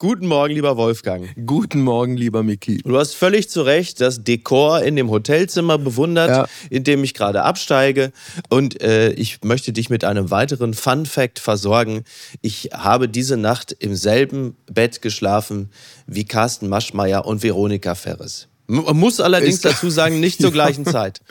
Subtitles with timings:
[0.00, 1.28] Guten Morgen, lieber Wolfgang.
[1.44, 2.76] Guten Morgen, lieber Miki.
[2.84, 6.46] Du hast völlig zu Recht das Dekor in dem Hotelzimmer bewundert, ja.
[6.70, 8.12] in dem ich gerade absteige.
[8.48, 12.04] Und äh, ich möchte dich mit einem weiteren Fun Fact versorgen.
[12.42, 15.68] Ich habe diese Nacht im selben Bett geschlafen
[16.06, 18.46] wie Carsten Maschmeyer und Veronika Ferres.
[18.68, 21.22] Man muss allerdings dazu sagen, nicht zur gleichen Zeit.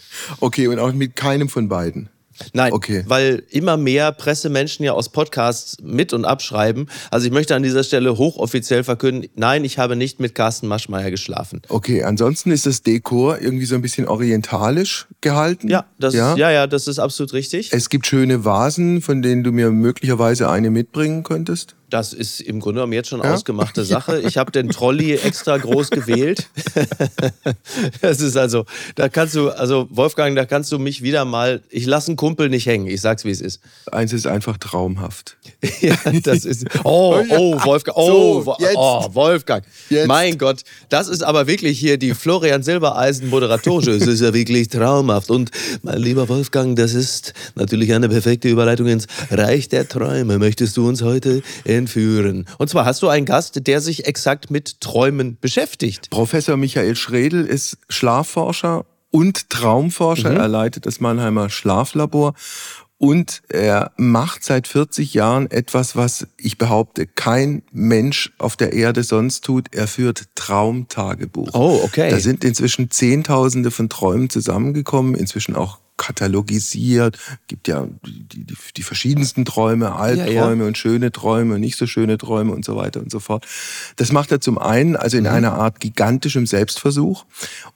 [0.42, 2.10] Okay, und auch mit keinem von beiden.
[2.54, 3.04] Nein, okay.
[3.08, 6.90] weil immer mehr Pressemenschen ja aus Podcasts mit und abschreiben.
[7.12, 11.12] Also ich möchte an dieser Stelle hochoffiziell verkünden, nein, ich habe nicht mit Carsten Maschmeyer
[11.12, 11.62] geschlafen.
[11.70, 15.70] Okay, ansonsten ist das Dekor irgendwie so ein bisschen orientalisch gehalten.
[15.70, 16.36] Ja, das ja?
[16.36, 17.70] Ja, ja, das ist absolut richtig.
[17.72, 21.76] Es gibt schöne Vasen, von denen du mir möglicherweise eine mitbringen könntest.
[21.90, 23.34] Das ist im Grunde genommen jetzt schon ja?
[23.34, 24.22] ausgemachte Sache.
[24.22, 26.50] Ich habe den Trolley extra groß gewählt.
[28.02, 31.86] das ist also, da kannst du, also Wolfgang, da kannst du mich wieder mal, ich
[31.86, 32.88] lasse einen Kumpel nicht hängen.
[32.88, 33.62] Ich sag's, wie es ist.
[33.92, 35.38] Eins ist einfach traumhaft.
[35.82, 39.64] ja, das ist, oh, oh, Wolfgang, oh, so, oh Wolfgang.
[39.90, 40.08] Jetzt.
[40.08, 43.92] Mein Gott, das ist aber wirklich hier die Florian Silbereisen Moderatorische.
[43.92, 45.30] Es ist ja wirklich traumhaft.
[45.30, 45.52] Und
[45.84, 50.38] mein lieber Wolfgang, das ist natürlich eine perfekte Überleitung ins Reich der Träume.
[50.38, 51.42] Möchtest du uns heute
[51.78, 52.46] entführen.
[52.58, 56.10] Und zwar hast du einen Gast, der sich exakt mit Träumen beschäftigt.
[56.10, 60.32] Professor Michael Schredel ist Schlafforscher und Traumforscher.
[60.32, 60.38] Mhm.
[60.38, 62.34] Er leitet das Mannheimer Schlaflabor
[62.98, 69.04] und er macht seit 40 Jahren etwas, was ich behaupte, kein Mensch auf der Erde
[69.04, 69.74] sonst tut.
[69.74, 71.54] Er führt Traumtagebuch.
[71.54, 72.10] Oh, okay.
[72.10, 77.18] Da sind inzwischen Zehntausende von Träumen zusammengekommen, inzwischen auch katalogisiert,
[77.48, 80.68] gibt ja die, die, die verschiedensten Träume, Albträume ja, ja.
[80.68, 83.46] und schöne Träume, nicht so schöne Träume und so weiter und so fort.
[83.96, 85.32] Das macht er zum einen also in mhm.
[85.32, 87.26] einer Art gigantischem Selbstversuch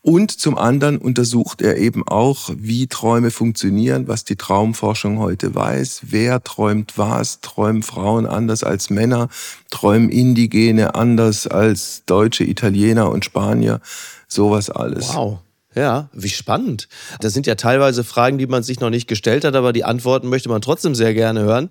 [0.01, 6.01] und zum anderen untersucht er eben auch, wie Träume funktionieren, was die Traumforschung heute weiß,
[6.03, 9.29] wer träumt was, träumen Frauen anders als Männer,
[9.71, 13.81] träumen Indigene anders als Deutsche, Italiener und Spanier,
[14.27, 15.13] sowas alles.
[15.15, 15.39] Wow.
[15.73, 16.89] Ja, wie spannend.
[17.21, 20.27] Das sind ja teilweise Fragen, die man sich noch nicht gestellt hat, aber die Antworten
[20.27, 21.69] möchte man trotzdem sehr gerne hören.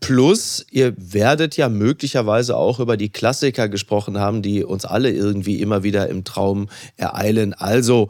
[0.00, 5.60] Plus, ihr werdet ja möglicherweise auch über die Klassiker gesprochen haben, die uns alle irgendwie
[5.60, 7.52] immer wieder im Traum ereilen.
[7.52, 8.08] Also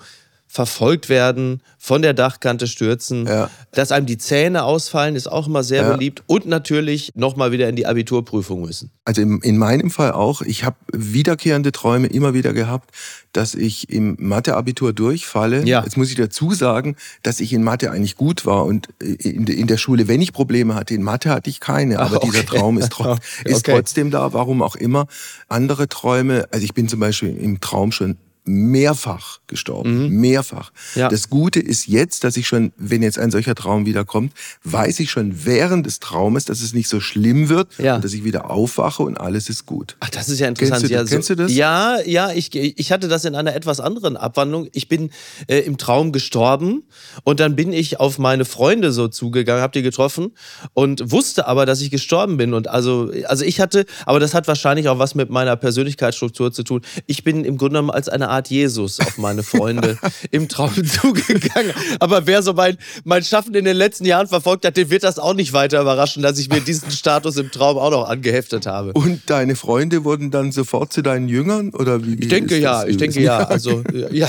[0.48, 3.50] verfolgt werden, von der Dachkante stürzen, ja.
[3.72, 5.92] dass einem die Zähne ausfallen, ist auch immer sehr ja.
[5.92, 8.90] beliebt und natürlich nochmal wieder in die Abiturprüfung müssen.
[9.04, 10.42] Also in, in meinem Fall auch.
[10.42, 12.90] Ich habe wiederkehrende Träume immer wieder gehabt,
[13.32, 15.64] dass ich im Mathe-Abitur durchfalle.
[15.64, 15.84] Ja.
[15.84, 19.46] Jetzt muss ich dazu sagen, dass ich in Mathe eigentlich gut war und äh, in,
[19.46, 21.98] in der Schule, wenn ich Probleme hatte, in Mathe hatte ich keine.
[22.00, 22.30] Aber okay.
[22.30, 23.74] dieser Traum ist, tro ist okay.
[23.74, 25.06] trotzdem da, warum auch immer.
[25.48, 30.04] Andere Träume, also ich bin zum Beispiel im Traum schon mehrfach gestorben.
[30.04, 30.20] Mhm.
[30.20, 30.70] Mehrfach.
[30.94, 31.08] Ja.
[31.08, 34.32] Das Gute ist jetzt, dass ich schon, wenn jetzt ein solcher Traum wiederkommt,
[34.64, 37.96] weiß ich schon während des Traumes, dass es nicht so schlimm wird ja.
[37.96, 39.96] und dass ich wieder aufwache und alles ist gut.
[40.00, 40.80] Ach, das ist ja interessant.
[40.80, 41.52] Kennst du, ja, so, kennst du das?
[41.52, 44.68] Ja, ja, ich, ich hatte das in einer etwas anderen Abwandlung.
[44.72, 45.10] Ich bin
[45.48, 46.84] äh, im Traum gestorben
[47.24, 50.32] und dann bin ich auf meine Freunde so zugegangen, hab die getroffen
[50.72, 52.54] und wusste aber, dass ich gestorben bin.
[52.54, 56.62] Und also, also ich hatte, aber das hat wahrscheinlich auch was mit meiner Persönlichkeitsstruktur zu
[56.62, 56.82] tun.
[57.06, 59.98] Ich bin im Grunde genommen als eine Art Art Jesus auf meine Freunde
[60.30, 61.72] im Traum zugegangen.
[62.00, 65.18] Aber wer so mein, mein Schaffen in den letzten Jahren verfolgt hat, den wird das
[65.18, 68.92] auch nicht weiter überraschen, dass ich mir diesen Status im Traum auch noch angeheftet habe.
[68.92, 71.70] Und deine Freunde wurden dann sofort zu deinen Jüngern?
[71.70, 73.38] Oder wie, ich denke ja, ich denke ja.
[73.38, 74.28] Also, ja.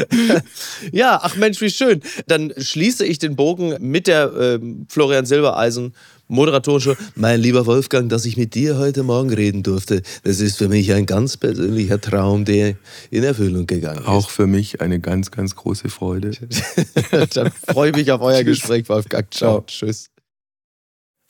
[0.92, 2.02] ja, ach Mensch, wie schön.
[2.26, 5.94] Dann schließe ich den Bogen mit der äh, Florian Silbereisen
[6.28, 10.02] moderatorische, mein lieber Wolfgang, dass ich mit dir heute Morgen reden durfte.
[10.24, 12.76] Das ist für mich ein ganz persönlicher Traum, der
[13.10, 14.06] in Erfüllung gegangen ist.
[14.06, 16.32] Auch für mich eine ganz, ganz große Freude.
[17.34, 19.32] Dann freue ich mich auf euer Gespräch, Wolfgang.
[19.32, 19.62] Ciao.
[19.66, 20.10] Tschüss.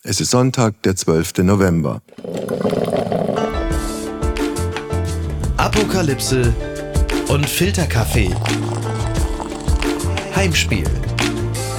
[0.02, 1.38] Es ist Sonntag, der 12.
[1.38, 2.00] November.
[5.56, 6.54] Apokalypse
[7.28, 8.30] und Filterkaffee.
[10.34, 10.84] Heimspiel.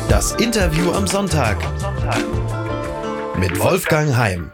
[0.09, 1.57] Das Interview am Sonntag
[3.37, 4.51] mit Wolfgang Heim.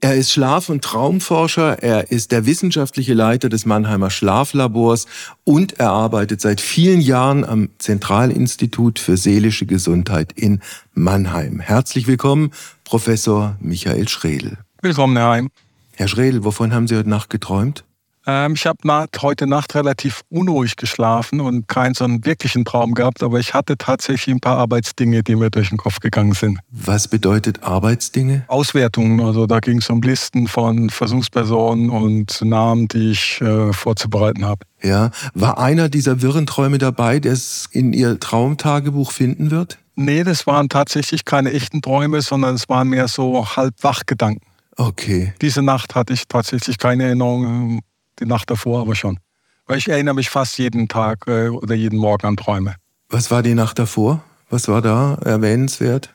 [0.00, 5.06] Er ist Schlaf- und Traumforscher, er ist der wissenschaftliche Leiter des Mannheimer Schlaflabors
[5.44, 10.60] und er arbeitet seit vielen Jahren am Zentralinstitut für seelische Gesundheit in
[10.92, 11.60] Mannheim.
[11.60, 12.50] Herzlich willkommen,
[12.84, 14.58] Professor Michael Schredel.
[14.82, 15.50] Willkommen, Herr Heim.
[15.94, 17.84] Herr Schredel, wovon haben Sie heute Nacht geträumt?
[18.26, 18.78] Ähm, ich habe
[19.22, 23.78] heute Nacht relativ unruhig geschlafen und keinen so einen wirklichen Traum gehabt, aber ich hatte
[23.78, 26.58] tatsächlich ein paar Arbeitsdinge, die mir durch den Kopf gegangen sind.
[26.70, 28.44] Was bedeutet Arbeitsdinge?
[28.48, 29.20] Auswertungen.
[29.20, 34.66] Also da ging es um Listen von Versuchspersonen und Namen, die ich äh, vorzubereiten habe.
[34.82, 39.78] Ja, war einer dieser wirren Träume dabei, der es in Ihr Traumtagebuch finden wird?
[39.94, 44.46] Nee, das waren tatsächlich keine echten Träume, sondern es waren mehr so halb Wachgedanken.
[44.76, 45.32] Okay.
[45.40, 47.80] Diese Nacht hatte ich tatsächlich keine Erinnerung,
[48.18, 49.18] die Nacht davor aber schon.
[49.66, 52.76] Weil ich erinnere mich fast jeden Tag äh, oder jeden Morgen an Träume.
[53.08, 54.22] Was war die Nacht davor?
[54.50, 56.12] Was war da erwähnenswert?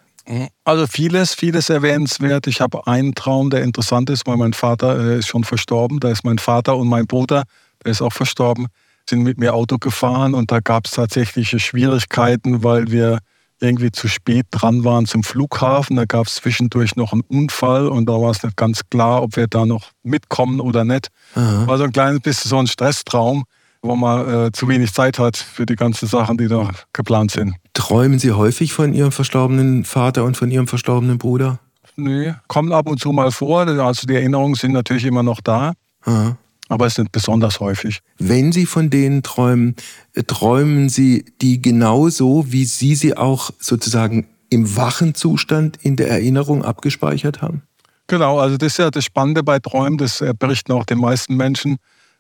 [0.64, 2.48] Also vieles, vieles erwähnenswert.
[2.48, 6.00] Ich habe einen Traum, der interessant ist, weil mein Vater äh, ist schon verstorben.
[6.00, 7.44] Da ist mein Vater und mein Bruder,
[7.84, 8.68] der ist auch verstorben,
[9.10, 13.20] sind mit mir Auto gefahren und da gab es tatsächliche Schwierigkeiten, weil wir
[13.62, 15.96] irgendwie zu spät dran waren zum Flughafen.
[15.96, 19.36] Da gab es zwischendurch noch einen Unfall und da war es nicht ganz klar, ob
[19.36, 21.10] wir da noch mitkommen oder nicht.
[21.36, 21.68] Aha.
[21.68, 23.44] War so ein kleines bisschen so ein Stresstraum,
[23.82, 27.56] wo man äh, zu wenig Zeit hat für die ganzen Sachen, die da geplant sind.
[27.74, 31.60] Träumen Sie häufig von Ihrem verstorbenen Vater und von Ihrem verstorbenen Bruder?
[31.96, 33.68] Nö, kommen ab und zu mal vor.
[33.68, 35.74] Also die Erinnerungen sind natürlich immer noch da.
[36.04, 36.38] Aha
[36.72, 38.00] aber es sind besonders häufig.
[38.18, 39.76] Wenn Sie von denen träumen,
[40.14, 46.10] äh, träumen Sie die genauso, wie Sie sie auch sozusagen im wachen Zustand in der
[46.10, 47.64] Erinnerung abgespeichert haben?
[48.08, 51.76] Genau, also das ist ja das Spannende bei Träumen, das berichten auch die meisten Menschen,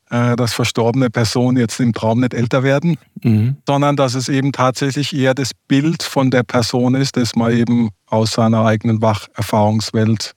[0.09, 3.55] äh, dass verstorbene Personen jetzt im Traum nicht älter werden, mhm.
[3.65, 7.89] sondern dass es eben tatsächlich eher das Bild von der Person ist, das man eben
[8.07, 10.33] aus seiner eigenen Wacherfahrungswelt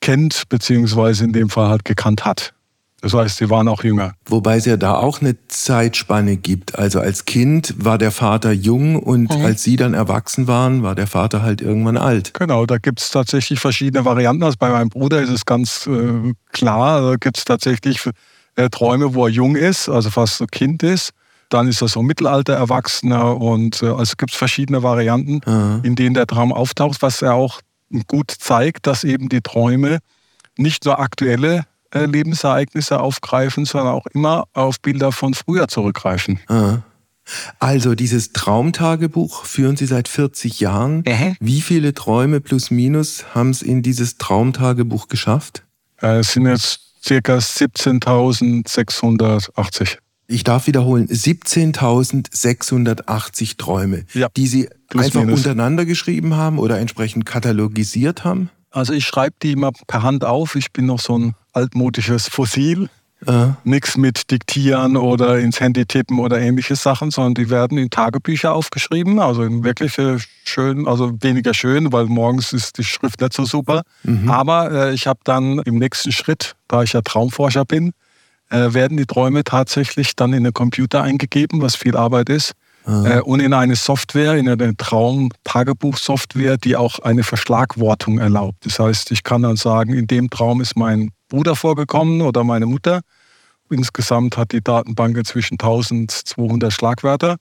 [0.00, 2.52] kennt, beziehungsweise in dem Fall halt gekannt hat.
[3.00, 4.14] Das heißt, sie waren auch jünger.
[4.26, 6.76] Wobei es ja da auch eine Zeitspanne gibt.
[6.76, 9.44] Also als Kind war der Vater jung und mhm.
[9.44, 12.34] als sie dann erwachsen waren, war der Vater halt irgendwann alt.
[12.34, 14.42] Genau, da gibt es tatsächlich verschiedene Varianten.
[14.42, 18.00] Also bei meinem Bruder ist es ganz äh, klar, da gibt es tatsächlich
[18.56, 21.12] äh, Träume, wo er jung ist, also fast so Kind ist.
[21.50, 25.80] Dann ist er so Mittelalter Erwachsener und äh, also gibt es verschiedene Varianten, mhm.
[25.84, 27.60] in denen der Traum auftaucht, was er auch
[28.08, 29.98] gut zeigt, dass eben die Träume
[30.56, 31.64] nicht nur aktuelle
[31.94, 36.40] äh, Lebensereignisse aufgreifen, sondern auch immer auf Bilder von früher zurückgreifen.
[36.48, 36.78] Ah.
[37.58, 41.04] Also dieses Traumtagebuch führen Sie seit 40 Jahren.
[41.06, 41.36] Mhm.
[41.40, 45.64] Wie viele Träume plus minus haben es in dieses Traumtagebuch geschafft?
[46.00, 49.98] Äh, es sind jetzt circa 17.680.
[50.30, 54.28] Ich darf wiederholen, 17.680 Träume, ja.
[54.36, 55.38] die Sie plus einfach minus.
[55.38, 58.50] untereinander geschrieben haben oder entsprechend katalogisiert haben?
[58.70, 60.54] Also ich schreibe die immer per Hand auf.
[60.54, 62.88] Ich bin noch so ein altmodisches Fossil.
[63.26, 63.48] Äh.
[63.64, 68.52] Nichts mit Diktieren oder ins Handy tippen oder ähnliche Sachen, sondern die werden in Tagebücher
[68.52, 69.18] aufgeschrieben.
[69.18, 69.96] Also in wirklich
[70.44, 73.82] schön, also weniger schön, weil morgens ist die Schrift nicht so super.
[74.04, 74.30] Mhm.
[74.30, 77.92] Aber äh, ich habe dann im nächsten Schritt, da ich ja Traumforscher bin,
[78.50, 82.52] äh, werden die Träume tatsächlich dann in den Computer eingegeben, was viel Arbeit ist.
[82.88, 88.64] Äh, und in eine Software, in eine Traum-Tagebuch-Software, die auch eine Verschlagwortung erlaubt.
[88.64, 92.66] Das heißt, ich kann dann sagen, in dem Traum ist mein Bruder vorgekommen oder meine
[92.66, 93.02] Mutter.
[93.70, 97.36] Insgesamt hat die Datenbank inzwischen 1200 Schlagwörter.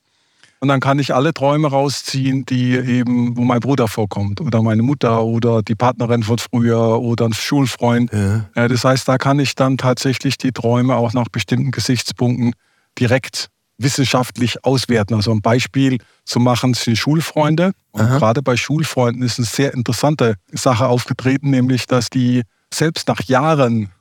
[0.59, 4.81] Und dann kann ich alle Träume rausziehen, die eben, wo mein Bruder vorkommt oder meine
[4.81, 8.11] Mutter oder die Partnerin von früher oder ein Schulfreund.
[8.11, 8.67] Ja.
[8.67, 12.53] Das heißt, da kann ich dann tatsächlich die Träume auch nach bestimmten Gesichtspunkten
[12.99, 15.13] direkt wissenschaftlich auswerten.
[15.13, 17.73] Also ein Beispiel zu machen sind Schulfreunde.
[17.91, 22.43] Und gerade bei Schulfreunden ist eine sehr interessante Sache aufgetreten, nämlich dass die
[22.73, 23.91] selbst nach Jahren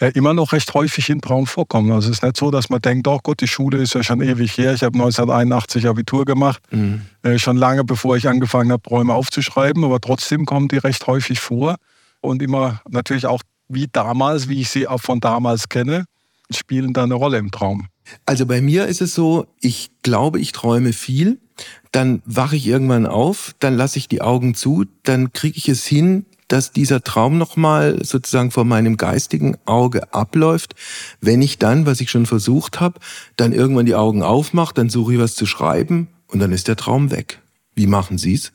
[0.00, 1.92] äh, immer noch recht häufig in Traum vorkommen.
[1.92, 4.22] Also es ist nicht so, dass man denkt, oh Gott, die Schule ist ja schon
[4.22, 4.72] ewig her.
[4.72, 7.02] Ich habe 1981 Abitur gemacht, mhm.
[7.22, 9.84] äh, schon lange bevor ich angefangen habe, Träume aufzuschreiben.
[9.84, 11.76] Aber trotzdem kommen die recht häufig vor
[12.20, 16.06] und immer natürlich auch wie damals, wie ich sie auch von damals kenne,
[16.50, 17.88] spielen da eine Rolle im Traum.
[18.26, 21.40] Also bei mir ist es so, ich glaube, ich träume viel,
[21.92, 25.86] dann wache ich irgendwann auf, dann lasse ich die Augen zu, dann kriege ich es
[25.86, 30.74] hin, dass dieser Traum nochmal sozusagen vor meinem geistigen Auge abläuft.
[31.20, 32.98] Wenn ich dann, was ich schon versucht habe,
[33.36, 36.76] dann irgendwann die Augen aufmache, dann suche ich was zu schreiben und dann ist der
[36.76, 37.40] Traum weg.
[37.74, 38.52] Wie machen Sie es?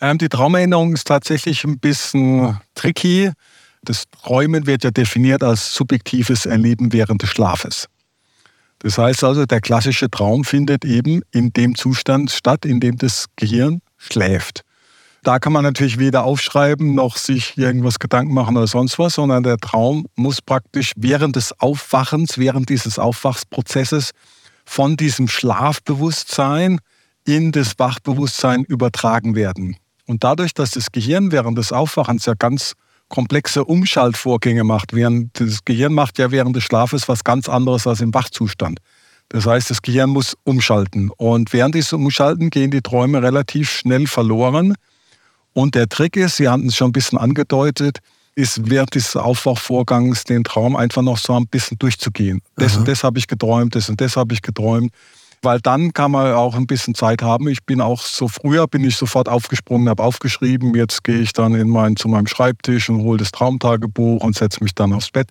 [0.00, 3.32] Ähm, die Traumerinnerung ist tatsächlich ein bisschen tricky.
[3.82, 7.88] Das Träumen wird ja definiert als subjektives Erleben während des Schlafes.
[8.80, 13.26] Das heißt also, der klassische Traum findet eben in dem Zustand statt, in dem das
[13.36, 14.62] Gehirn schläft.
[15.24, 19.42] Da kann man natürlich weder aufschreiben noch sich irgendwas Gedanken machen oder sonst was, sondern
[19.42, 24.12] der Traum muss praktisch während des Aufwachens, während dieses Aufwachsprozesses
[24.64, 26.78] von diesem Schlafbewusstsein
[27.26, 29.76] in das Wachbewusstsein übertragen werden.
[30.06, 32.74] Und dadurch, dass das Gehirn während des Aufwachens ja ganz
[33.08, 34.94] komplexe Umschaltvorgänge macht.
[34.94, 38.80] Während das Gehirn macht ja während des Schlafes was ganz anderes als im Wachzustand.
[39.30, 41.10] Das heißt, das Gehirn muss umschalten.
[41.16, 44.74] Und während dieses Umschalten gehen die Träume relativ schnell verloren.
[45.52, 47.98] Und der Trick ist, Sie hatten es schon ein bisschen angedeutet,
[48.34, 52.40] ist während dieses Aufwachvorgangs den Traum einfach noch so ein bisschen durchzugehen.
[52.56, 52.80] Das Aha.
[52.80, 54.92] und das habe ich geträumt, das und das habe ich geträumt.
[55.42, 57.48] Weil dann kann man auch ein bisschen Zeit haben.
[57.48, 60.74] Ich bin auch so früher bin ich sofort aufgesprungen, habe aufgeschrieben.
[60.74, 64.62] Jetzt gehe ich dann in mein, zu meinem Schreibtisch und hole das Traumtagebuch und setze
[64.62, 65.28] mich dann aufs Bett.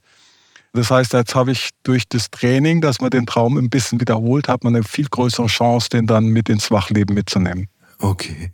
[0.74, 4.48] Das heißt, jetzt habe ich durch das Training, dass man den Traum ein bisschen wiederholt,
[4.48, 7.68] hat man eine viel größere Chance, den dann mit ins Wachleben mitzunehmen.
[8.00, 8.52] Okay.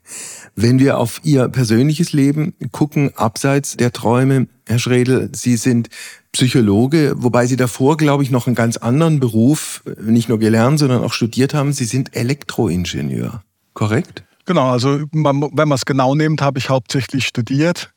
[0.55, 5.89] Wenn wir auf Ihr persönliches Leben gucken, abseits der Träume, Herr Schredel, Sie sind
[6.33, 11.03] Psychologe, wobei Sie davor, glaube ich, noch einen ganz anderen Beruf nicht nur gelernt, sondern
[11.03, 11.73] auch studiert haben.
[11.73, 14.23] Sie sind Elektroingenieur, korrekt?
[14.45, 17.93] Genau, also wenn man es genau nimmt, habe ich hauptsächlich studiert.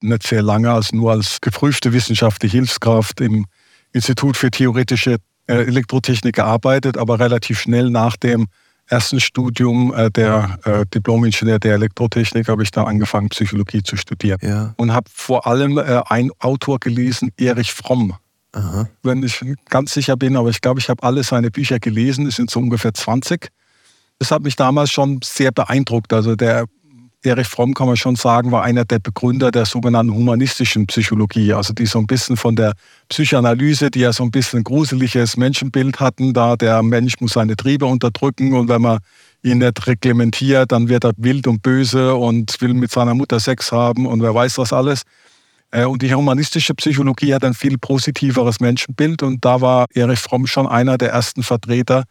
[0.00, 3.46] Nicht sehr lange, also nur als geprüfte wissenschaftliche Hilfskraft im
[3.92, 8.46] Institut für theoretische äh, Elektrotechnik gearbeitet, aber relativ schnell nach dem
[8.94, 14.38] ersten Studium äh, der äh, Diplom-Ingenieur der Elektrotechnik habe ich da angefangen, Psychologie zu studieren.
[14.40, 14.72] Ja.
[14.76, 18.14] Und habe vor allem äh, einen Autor gelesen, Erich Fromm.
[18.52, 18.88] Aha.
[19.02, 22.36] Wenn ich ganz sicher bin, aber ich glaube, ich habe alle seine Bücher gelesen, es
[22.36, 23.48] sind so ungefähr 20.
[24.20, 26.12] Das hat mich damals schon sehr beeindruckt.
[26.12, 26.66] Also der
[27.24, 31.72] Erich Fromm, kann man schon sagen, war einer der Begründer der sogenannten humanistischen Psychologie, also
[31.72, 32.74] die so ein bisschen von der
[33.08, 37.56] Psychoanalyse, die ja so ein bisschen ein gruseliges Menschenbild hatten, da der Mensch muss seine
[37.56, 38.98] Triebe unterdrücken und wenn man
[39.42, 43.72] ihn nicht reglementiert, dann wird er wild und böse und will mit seiner Mutter Sex
[43.72, 45.02] haben und wer weiß was alles.
[45.70, 50.46] Äh, und die humanistische Psychologie hat ein viel positiveres Menschenbild und da war Erich Fromm
[50.46, 52.04] schon einer der ersten Vertreter,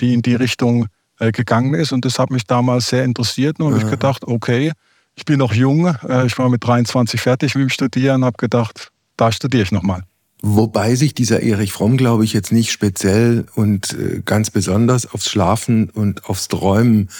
[0.00, 0.86] die in die Richtung
[1.20, 1.92] äh, gegangen ist.
[1.92, 3.60] Und das hat mich damals sehr interessiert.
[3.60, 4.72] Und habe ich gedacht, okay,
[5.14, 8.90] ich bin noch jung, äh, ich war mit 23 fertig mit dem Studieren, habe gedacht,
[9.18, 10.02] da studiere ich nochmal.
[10.42, 15.28] Wobei sich dieser Erich Fromm, glaube ich, jetzt nicht speziell und äh, ganz besonders aufs
[15.28, 17.10] Schlafen und aufs Träumen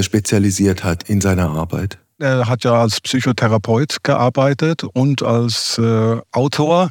[0.00, 1.98] spezialisiert hat in seiner Arbeit.
[2.18, 5.80] Er hat ja als Psychotherapeut gearbeitet und als
[6.32, 6.90] Autor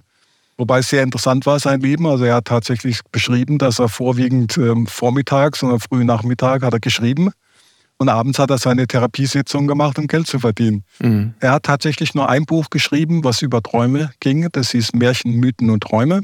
[0.60, 2.06] Wobei es sehr interessant war, sein Leben.
[2.06, 6.82] Also er hat tatsächlich beschrieben, dass er vorwiegend ähm, vormittags und frühen Nachmittag hat er
[6.82, 7.32] geschrieben.
[7.98, 10.84] Und abends hat er seine Therapiesitzung gemacht, um Geld zu verdienen.
[11.00, 11.34] Mhm.
[11.40, 14.50] Er hat tatsächlich nur ein Buch geschrieben, was über Träume ging.
[14.52, 16.24] Das hieß Märchen, Mythen und Träume.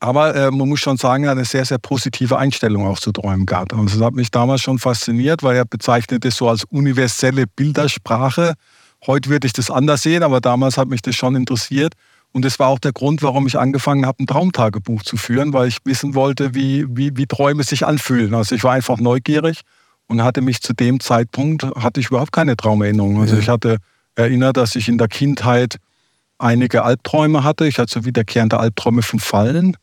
[0.00, 3.10] Aber äh, man muss schon sagen, er hat eine sehr, sehr positive Einstellung auch zu
[3.10, 3.72] Träumen gehabt.
[3.72, 8.52] Also das hat mich damals schon fasziniert, weil er bezeichnete es so als universelle Bildersprache.
[9.06, 11.94] Heute würde ich das anders sehen, aber damals hat mich das schon interessiert.
[12.32, 15.68] Und das war auch der Grund, warum ich angefangen habe, ein Traumtagebuch zu führen, weil
[15.68, 18.34] ich wissen wollte, wie, wie, wie Träume sich anfühlen.
[18.34, 19.60] Also ich war einfach neugierig
[20.06, 23.20] und hatte mich zu dem Zeitpunkt, hatte ich überhaupt keine Traumerinnerung.
[23.20, 23.76] Also ich hatte
[24.14, 25.76] erinnert, dass ich in der Kindheit
[26.38, 27.66] einige Albträume hatte.
[27.66, 29.76] Ich hatte so wiederkehrende Albträume von Fallen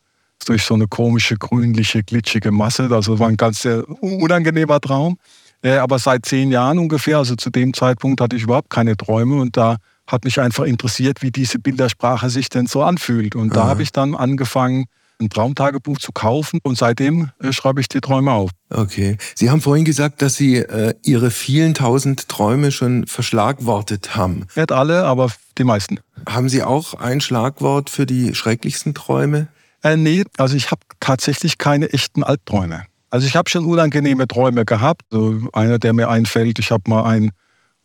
[0.45, 2.89] durch so eine komische, grünliche, glitschige Masse.
[2.91, 5.17] Also war ein ganz sehr unangenehmer Traum.
[5.61, 9.35] Äh, aber seit zehn Jahren ungefähr, also zu dem Zeitpunkt hatte ich überhaupt keine Träume
[9.35, 9.77] und da
[10.11, 13.35] hat mich einfach interessiert, wie diese Bildersprache sich denn so anfühlt.
[13.35, 14.85] Und da habe ich dann angefangen,
[15.21, 18.51] ein Traumtagebuch zu kaufen und seitdem äh, schreibe ich die Träume auf.
[18.69, 19.17] Okay.
[19.35, 24.45] Sie haben vorhin gesagt, dass Sie äh, Ihre vielen tausend Träume schon verschlagwortet haben.
[24.55, 25.99] Nicht alle, aber die meisten.
[26.27, 29.49] Haben Sie auch ein Schlagwort für die schrecklichsten Träume?
[29.83, 32.85] Äh, nee, also ich habe tatsächlich keine echten Albträume.
[33.09, 35.01] Also ich habe schon unangenehme Träume gehabt.
[35.11, 37.31] Also einer, der mir einfällt, ich habe mal ein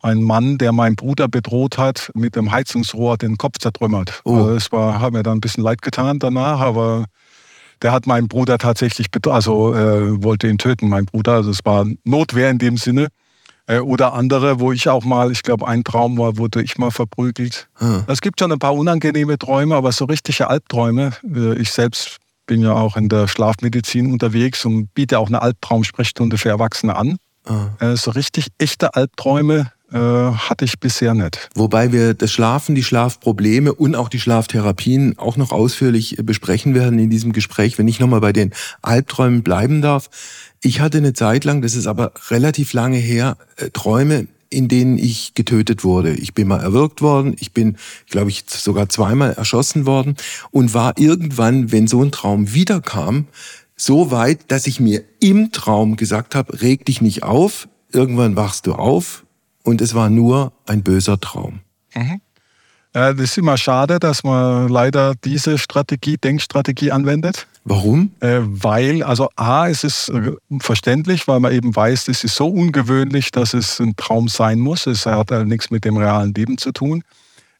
[0.05, 4.21] ein Mann, der meinen Bruder bedroht hat, mit dem Heizungsrohr den Kopf zertrümmert.
[4.23, 4.35] Oh.
[4.35, 7.05] Also das war, hat mir dann ein bisschen leid getan danach, aber
[7.81, 11.33] der hat meinen Bruder tatsächlich, also äh, wollte ihn töten, mein Bruder.
[11.33, 13.07] Also es war Notwehr in dem Sinne.
[13.67, 16.91] Äh, oder andere, wo ich auch mal, ich glaube, ein Traum war, wurde ich mal
[16.91, 17.67] verprügelt.
[17.75, 18.03] Hm.
[18.07, 21.11] Es gibt schon ein paar unangenehme Träume, aber so richtige Albträume.
[21.23, 26.37] Äh, ich selbst bin ja auch in der Schlafmedizin unterwegs und biete auch eine Albtraumsprechstunde
[26.37, 27.17] für Erwachsene an.
[27.47, 27.95] Hm.
[27.95, 31.49] So richtig echte Albträume hatte ich bisher nicht.
[31.55, 36.99] Wobei wir das Schlafen, die Schlafprobleme und auch die Schlaftherapien auch noch ausführlich besprechen werden
[36.99, 38.51] in diesem Gespräch, wenn ich nochmal bei den
[38.81, 40.09] Albträumen bleiben darf.
[40.61, 44.97] Ich hatte eine Zeit lang, das ist aber relativ lange her, äh, Träume, in denen
[44.97, 46.13] ich getötet wurde.
[46.13, 47.77] Ich bin mal erwürgt worden, ich bin,
[48.09, 50.15] glaube ich, sogar zweimal erschossen worden
[50.51, 53.27] und war irgendwann, wenn so ein Traum wiederkam,
[53.75, 58.67] so weit, dass ich mir im Traum gesagt habe, reg dich nicht auf, irgendwann wachst
[58.67, 59.24] du auf,
[59.65, 61.59] und es war nur ein böser Traum.
[61.93, 62.21] Mhm.
[62.93, 67.45] Ja, das ist immer schade, dass man leider diese Strategie, Denkstrategie anwendet.
[67.65, 68.11] Warum?
[68.21, 70.31] Äh, weil, also A, es ist äh,
[70.61, 74.87] verständlich, weil man eben weiß, es ist so ungewöhnlich, dass es ein Traum sein muss.
[74.87, 77.03] Es hat halt nichts mit dem realen Leben zu tun.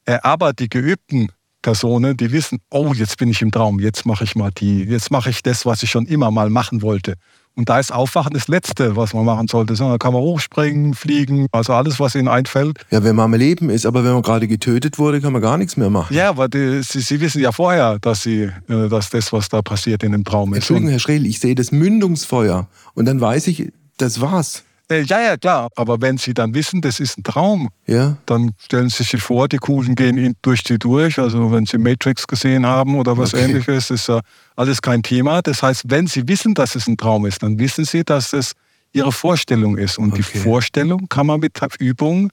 [0.06, 1.30] Äh, aber die geübten
[1.62, 5.12] Personen, die wissen, oh, jetzt bin ich im Traum, jetzt mache ich mal die, jetzt
[5.12, 7.16] mache ich das, was ich schon immer mal machen wollte.
[7.58, 9.74] Und da ist Aufwachen das Letzte, was man machen sollte.
[9.76, 12.86] Da kann man hochspringen, fliegen, also alles, was Ihnen einfällt.
[12.92, 15.58] Ja, wenn man am Leben ist, aber wenn man gerade getötet wurde, kann man gar
[15.58, 16.14] nichts mehr machen.
[16.14, 19.62] Ja, aber die, Sie, Sie, wissen ja vorher, dass, Sie, äh, dass das, was da
[19.62, 20.58] passiert, in dem Traum ist.
[20.58, 24.64] Entschuldigung, Herr Schrehl, ich sehe das Mündungsfeuer und dann weiß ich, das war's.
[24.90, 25.70] Äh, ja, ja, klar.
[25.76, 28.18] Aber wenn Sie dann wissen, das ist ein Traum, ja.
[28.26, 31.18] dann stellen Sie sich vor, die Kugeln gehen durch Sie durch.
[31.20, 33.46] Also wenn Sie Matrix gesehen haben oder was okay.
[33.46, 34.22] ähnliches, ist ja
[34.56, 35.42] alles kein Thema.
[35.42, 38.54] Das heißt, wenn Sie wissen, dass es ein Traum ist, dann wissen Sie, dass es
[38.94, 39.98] Ihre Vorstellung ist.
[39.98, 40.24] Und okay.
[40.34, 42.30] die Vorstellung kann man mit Übung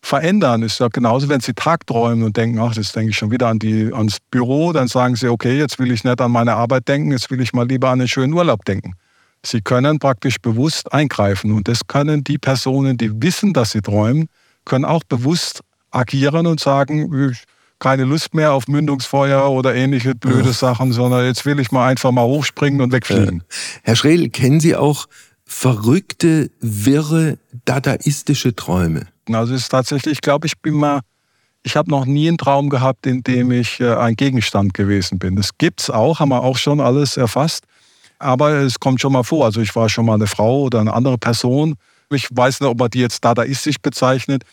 [0.00, 0.62] verändern.
[0.62, 3.58] Ist ja genauso, wenn Sie tagträumen und denken, ach, das denke ich schon wieder an
[3.58, 7.12] die, ans Büro, dann sagen Sie, okay, jetzt will ich nicht an meine Arbeit denken,
[7.12, 8.94] jetzt will ich mal lieber an einen schönen Urlaub denken.
[9.44, 14.28] Sie können praktisch bewusst eingreifen und das können die Personen, die wissen, dass sie träumen,
[14.64, 17.34] können auch bewusst agieren und sagen,
[17.78, 22.12] keine Lust mehr auf Mündungsfeuer oder ähnliche blöde Sachen, sondern jetzt will ich mal einfach
[22.12, 23.42] mal hochspringen und wegfliegen.
[23.82, 25.06] Herr Schrehl, kennen Sie auch
[25.44, 29.06] verrückte, wirre, dadaistische Träume?
[29.32, 31.00] Also es ist tatsächlich, ich glaube, ich bin mal,
[31.62, 35.36] ich habe noch nie einen Traum gehabt, in dem ich äh, ein Gegenstand gewesen bin.
[35.36, 37.64] Das gibt es auch, haben wir auch schon alles erfasst.
[38.20, 39.44] Aber es kommt schon mal vor.
[39.46, 41.74] Also ich war schon mal eine Frau oder eine andere Person.
[42.10, 44.44] Ich weiß nicht, ob man die jetzt dadaistisch bezeichnet.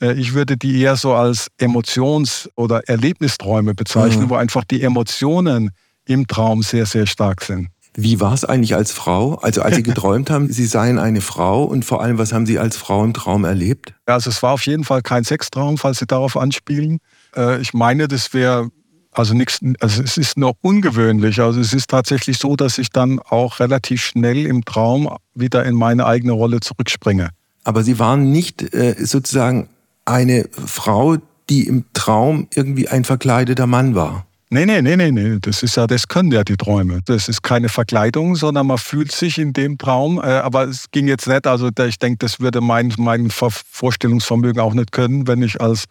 [0.00, 4.30] Äh, ich würde die eher so als Emotions- oder Erlebnisträume bezeichnen, mhm.
[4.30, 5.70] wo einfach die Emotionen
[6.06, 7.68] im Traum sehr, sehr stark sind.
[7.96, 9.36] Wie war es eigentlich als Frau?
[9.36, 12.58] Also als Sie geträumt haben, Sie seien eine Frau und vor allem, was haben Sie
[12.58, 13.94] als Frau im Traum erlebt?
[14.06, 16.98] Also es war auf jeden Fall kein Sextraum, falls Sie darauf anspielen.
[17.36, 18.68] Äh, ich meine, das wäre
[19.14, 21.40] also nichts, also es ist noch ungewöhnlich.
[21.40, 25.74] Also es ist tatsächlich so, dass ich dann auch relativ schnell im Traum wieder in
[25.74, 27.30] meine eigene Rolle zurückspringe.
[27.62, 29.68] Aber Sie waren nicht äh, sozusagen
[30.04, 31.16] eine Frau,
[31.48, 34.26] die im Traum irgendwie ein verkleideter Mann war.
[34.50, 35.38] Nee, nee, nee, nee, nee.
[35.40, 37.00] Das ist ja, das können ja die Träume.
[37.06, 40.18] Das ist keine Verkleidung, sondern man fühlt sich in dem Traum.
[40.18, 44.74] Äh, aber es ging jetzt nicht, also ich denke, das würde mein, mein Vorstellungsvermögen auch
[44.74, 45.84] nicht können, wenn ich als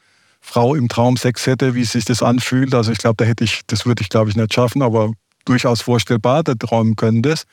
[0.46, 2.76] Frau im Traum Sex hätte, wie sich das anfühlt.
[2.76, 5.12] Also ich glaube, da hätte ich, das würde ich glaube ich nicht schaffen, aber
[5.46, 7.46] durchaus vorstellbar, der träumen können das.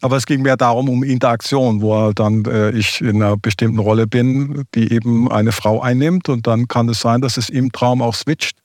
[0.00, 4.06] Aber es ging mehr darum, um Interaktion, wo dann äh, ich in einer bestimmten Rolle
[4.06, 6.28] bin, die eben eine Frau einnimmt.
[6.28, 8.58] Und dann kann es sein, dass es im Traum auch switcht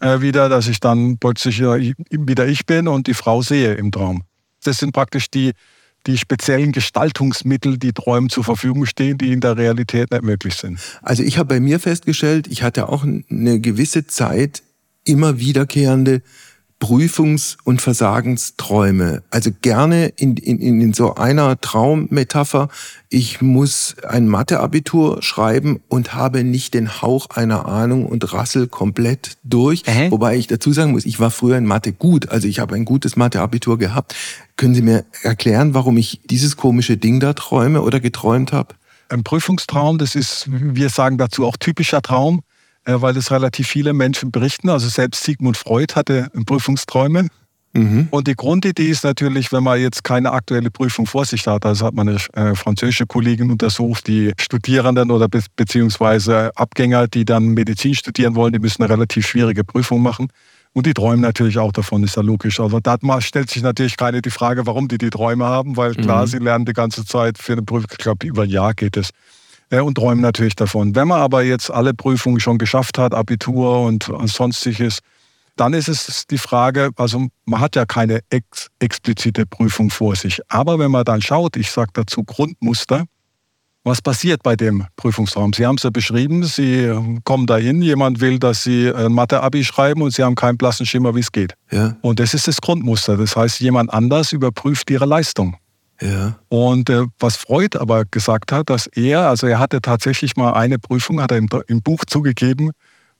[0.00, 4.22] äh, wieder, dass ich dann plötzlich wieder ich bin und die Frau sehe im Traum.
[4.62, 5.52] Das sind praktisch die,
[6.06, 10.78] die speziellen Gestaltungsmittel, die Träumen zur Verfügung stehen, die in der Realität nicht möglich sind.
[11.02, 14.62] Also ich habe bei mir festgestellt, ich hatte auch eine gewisse Zeit
[15.04, 16.22] immer wiederkehrende
[16.78, 19.22] Prüfungs- und Versagensträume.
[19.30, 22.68] Also gerne in, in, in so einer Traummetapher,
[23.08, 29.38] ich muss ein Matheabitur schreiben und habe nicht den Hauch einer Ahnung und rassel komplett
[29.42, 29.84] durch.
[29.86, 30.10] Äh?
[30.10, 32.84] Wobei ich dazu sagen muss, ich war früher in Mathe gut, also ich habe ein
[32.84, 34.14] gutes Matheabitur gehabt.
[34.56, 38.74] Können Sie mir erklären, warum ich dieses komische Ding da träume oder geträumt habe?
[39.08, 42.42] Ein Prüfungstraum, das ist, wir sagen dazu auch typischer Traum.
[42.86, 44.68] Äh, weil es relativ viele Menschen berichten.
[44.68, 47.26] Also selbst Sigmund Freud hatte Prüfungsträume.
[47.72, 48.06] Mhm.
[48.10, 51.84] Und die Grundidee ist natürlich, wenn man jetzt keine aktuelle Prüfung vor sich hat, also
[51.84, 57.48] hat man eine äh, französische Kollegin untersucht, die Studierenden oder be beziehungsweise Abgänger, die dann
[57.48, 60.28] Medizin studieren wollen, die müssen eine relativ schwierige Prüfung machen.
[60.72, 62.60] Und die träumen natürlich auch davon, ist ja logisch.
[62.60, 66.22] Also da stellt sich natürlich keine die Frage, warum die die Träume haben, weil klar,
[66.22, 66.30] mhm.
[66.30, 69.10] sie lernen die ganze Zeit für eine Prüfung, ich glaube, über ein Jahr geht es
[69.10, 69.12] äh,
[69.70, 70.94] und träumen natürlich davon.
[70.94, 75.00] Wenn man aber jetzt alle Prüfungen schon geschafft hat, Abitur und, sonstiges,
[75.56, 80.40] dann ist es die Frage, also man hat ja keine ex explizite Prüfung vor sich.
[80.48, 83.04] Aber wenn man dann schaut, ich sage dazu Grundmuster,
[83.82, 85.52] was passiert bei dem Prüfungsraum?
[85.52, 90.02] Sie haben es ja beschrieben, Sie kommen dahin, jemand will, dass Sie ein Mathe-Abi schreiben
[90.02, 91.54] und Sie haben keinen blassen Schimmer, wie es geht.
[91.70, 91.96] Ja.
[92.02, 93.16] Und das ist das Grundmuster.
[93.16, 95.56] Das heißt, jemand anders überprüft Ihre Leistung.
[96.00, 96.38] Ja.
[96.48, 100.78] Und äh, was Freud aber gesagt hat, dass er, also er hatte tatsächlich mal eine
[100.78, 102.72] Prüfung, hat er im, im Buch zugegeben,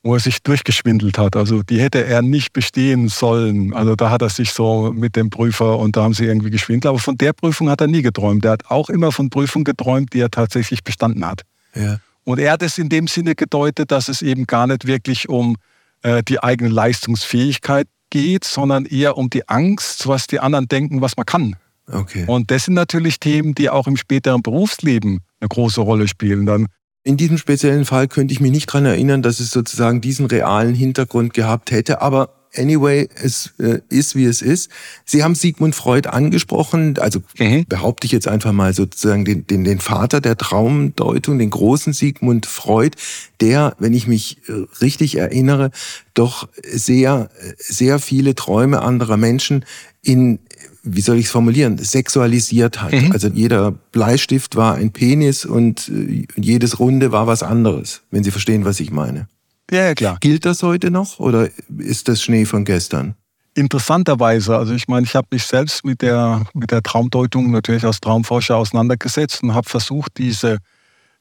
[0.03, 1.37] wo er sich durchgeschwindelt hat.
[1.37, 3.75] Also die hätte er nicht bestehen sollen.
[3.75, 6.87] Also da hat er sich so mit dem Prüfer und da haben sie irgendwie geschwindelt.
[6.87, 8.45] Aber von der Prüfung hat er nie geträumt.
[8.45, 11.43] Er hat auch immer von Prüfungen geträumt, die er tatsächlich bestanden hat.
[11.75, 11.99] Ja.
[12.25, 15.57] Und er hat es in dem Sinne gedeutet, dass es eben gar nicht wirklich um
[16.03, 21.17] äh, die eigene Leistungsfähigkeit geht, sondern eher um die Angst, was die anderen denken, was
[21.17, 21.57] man kann.
[21.91, 22.25] Okay.
[22.27, 26.47] Und das sind natürlich Themen, die auch im späteren Berufsleben eine große Rolle spielen.
[26.47, 26.67] Dann
[27.05, 30.75] in diesem speziellen Fall könnte ich mich nicht daran erinnern, dass es sozusagen diesen realen
[30.75, 34.71] Hintergrund gehabt hätte, aber anyway, es äh, ist, wie es ist.
[35.05, 37.65] Sie haben Sigmund Freud angesprochen, also mhm.
[37.69, 42.47] behaupte ich jetzt einfach mal sozusagen den, den, den Vater der Traumdeutung, den großen Sigmund
[42.47, 42.97] Freud,
[43.41, 45.71] der, wenn ich mich äh, richtig erinnere,
[46.15, 49.65] doch sehr, sehr viele Träume anderer Menschen
[50.03, 50.39] in
[50.87, 52.93] wie soll ich es formulieren, sexualisiert hat.
[52.93, 53.13] Mhm.
[53.13, 58.31] Also jeder Bleistift war ein Penis und äh, jedes Runde war was anderes, wenn Sie
[58.31, 59.27] verstehen, was ich meine.
[59.71, 60.19] Ja, ja, klar.
[60.21, 63.17] Gilt das heute noch oder ist das Schnee von gestern?
[63.55, 68.01] Interessanterweise, also ich meine, ich habe mich selbst mit der, mit der Traumdeutung natürlich als
[68.01, 70.59] Traumforscher auseinandergesetzt und habe versucht, diese,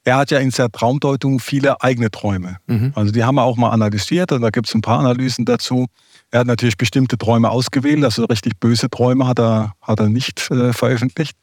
[0.04, 2.58] er hat ja in der Traumdeutung viele eigene Träume.
[2.66, 2.92] Mhm.
[2.94, 5.86] Also die haben wir auch mal analysiert und da gibt es ein paar Analysen dazu.
[6.30, 10.50] Er hat natürlich bestimmte Träume ausgewählt, also richtig böse Träume hat er, hat er nicht
[10.50, 11.36] äh, veröffentlicht.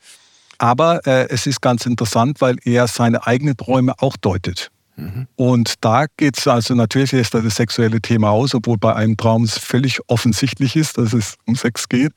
[0.58, 4.70] Aber äh, es ist ganz interessant, weil er seine eigenen Träume auch deutet.
[4.96, 5.28] Mhm.
[5.36, 9.44] Und da geht es also natürlich erst das sexuelle Thema aus, obwohl bei einem Traum
[9.44, 12.12] es völlig offensichtlich ist, dass es um Sex geht.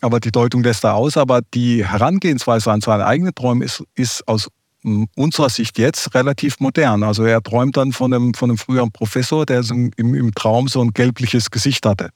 [0.00, 1.16] Aber die Deutung lässt da aus.
[1.16, 4.48] Aber die Herangehensweise an seine eigenen Träume ist, ist aus
[5.16, 7.02] unserer Sicht jetzt relativ modern.
[7.02, 10.68] Also er träumt dann von einem, von einem früheren Professor, der so im, im Traum
[10.68, 12.10] so ein gelbliches Gesicht hatte.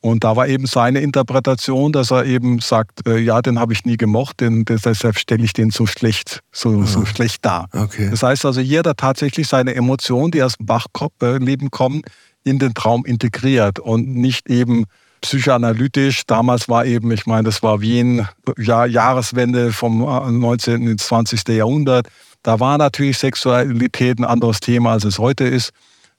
[0.00, 3.84] Und da war eben seine Interpretation, dass er eben sagt, äh, ja, den habe ich
[3.84, 6.84] nie gemocht, denn deshalb stelle ich den so schlecht, so, oh.
[6.84, 7.68] so schlecht dar.
[7.72, 8.10] Okay.
[8.10, 12.02] Das heißt also, jeder tatsächlich seine Emotionen, die aus dem Wachleben kommen,
[12.44, 14.84] in den Traum integriert und nicht eben
[15.26, 16.24] psychoanalytisch.
[16.26, 18.26] Damals war eben, ich meine, das war Wien,
[18.58, 20.86] ja, Jahreswende vom 19.
[20.86, 21.48] ins 20.
[21.48, 22.08] Jahrhundert.
[22.42, 25.70] Da war natürlich Sexualität ein anderes Thema, als es heute ist,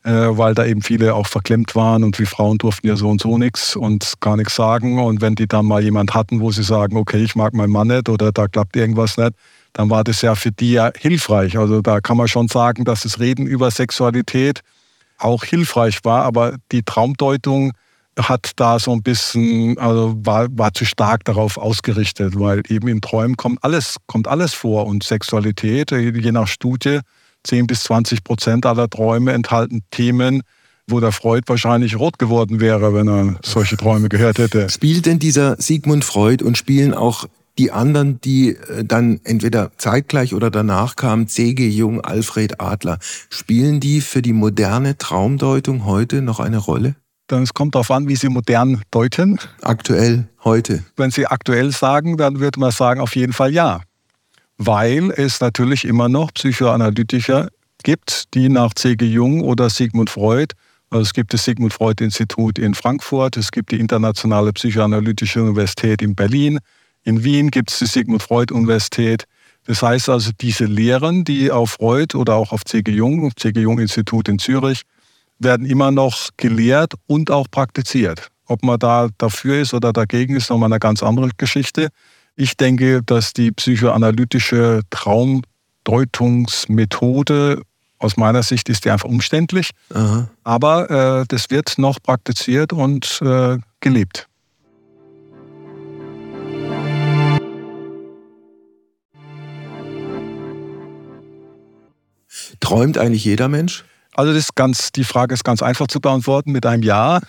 [0.04, 3.22] äh, weil da eben viele auch verklemmt waren und wie Frauen durften ja so und
[3.22, 5.00] so nichts und gar nichts sagen.
[5.00, 7.88] Und wenn die dann mal jemand hatten, wo sie sagen, okay, ich mag meinen Mann
[7.88, 9.34] nicht oder da klappt irgendwas nicht,
[9.72, 11.58] dann war das ja für die ja hilfreich.
[11.58, 14.62] Also da kann man schon sagen, dass das Reden über Sexualität
[15.18, 17.72] auch hilfreich war, aber die Traumdeutung
[18.18, 23.02] hat da so ein bisschen, also war, war zu stark darauf ausgerichtet, weil eben in
[23.02, 27.00] Träumen kommt alles, kommt alles vor und Sexualität, je nach Studie,
[27.44, 30.42] 10 bis 20 Prozent aller Träume enthalten Themen,
[30.90, 34.70] wo der Freud wahrscheinlich rot geworden wäre, wenn er solche Träume gehört hätte.
[34.70, 37.26] Spielt denn dieser Sigmund Freud und spielen auch
[37.58, 41.68] die anderen, die äh, dann entweder zeitgleich oder danach kamen, C.G.
[41.68, 43.00] Jung, Alfred Adler,
[43.30, 46.96] spielen die für die moderne Traumdeutung heute noch eine Rolle?
[47.28, 49.40] Dann es kommt darauf an, wie Sie modern deuten.
[49.62, 50.84] Aktuell, heute.
[50.96, 53.82] Wenn Sie aktuell sagen, dann würde man sagen, auf jeden Fall ja.
[54.58, 57.50] Weil es natürlich immer noch Psychoanalytiker
[57.84, 59.06] gibt, die nach C.G.
[59.06, 60.56] Jung oder Sigmund Freud,
[60.90, 66.02] also es gibt das Sigmund Freud Institut in Frankfurt, es gibt die Internationale Psychoanalytische Universität
[66.02, 66.60] in Berlin,
[67.04, 69.26] in Wien gibt es die Sigmund Freud Universität.
[69.66, 72.92] Das heißt also, diese Lehren, die auf Freud oder auch auf C.G.
[72.92, 73.60] Jung, C.G.
[73.60, 74.84] Jung Institut in Zürich,
[75.40, 78.30] werden immer noch gelehrt und auch praktiziert.
[78.46, 81.90] Ob man da dafür ist oder dagegen ist, nochmal eine ganz andere Geschichte.
[82.36, 87.62] Ich denke, dass die psychoanalytische Traumdeutungsmethode
[88.00, 90.30] aus meiner Sicht ist die einfach umständlich, Aha.
[90.44, 94.28] aber äh, das wird noch praktiziert und äh, gelebt.
[102.60, 103.86] Träumt eigentlich jeder Mensch?
[104.18, 107.22] Also das ganz, die Frage ist ganz einfach zu beantworten mit einem Ja.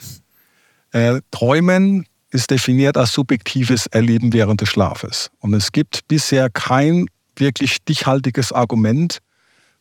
[0.90, 5.30] Äh, Träumen ist definiert als subjektives Erleben während des Schlafes.
[5.38, 9.18] Und es gibt bisher kein wirklich stichhaltiges Argument,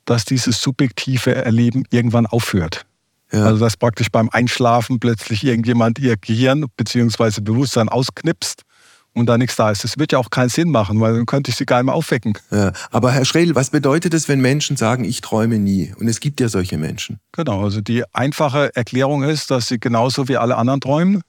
[0.03, 2.85] dass dieses subjektive Erleben irgendwann aufhört.
[3.31, 3.45] Ja.
[3.45, 7.39] Also dass praktisch beim Einschlafen plötzlich irgendjemand ihr Gehirn bzw.
[7.39, 8.63] Bewusstsein ausknipst
[9.17, 9.83] und da nichts da ist.
[9.83, 11.95] Das wird ja auch keinen Sinn machen, weil dann könnte ich sie gar nicht mehr
[11.95, 12.37] aufwecken.
[12.51, 15.93] Ja, aber Herr Schredl, was bedeutet es, wenn Menschen sagen, ich träume nie?
[15.99, 17.19] Und es gibt ja solche Menschen.
[17.31, 21.21] Genau, also die einfache Erklärung ist, dass sie genauso wie alle anderen träumen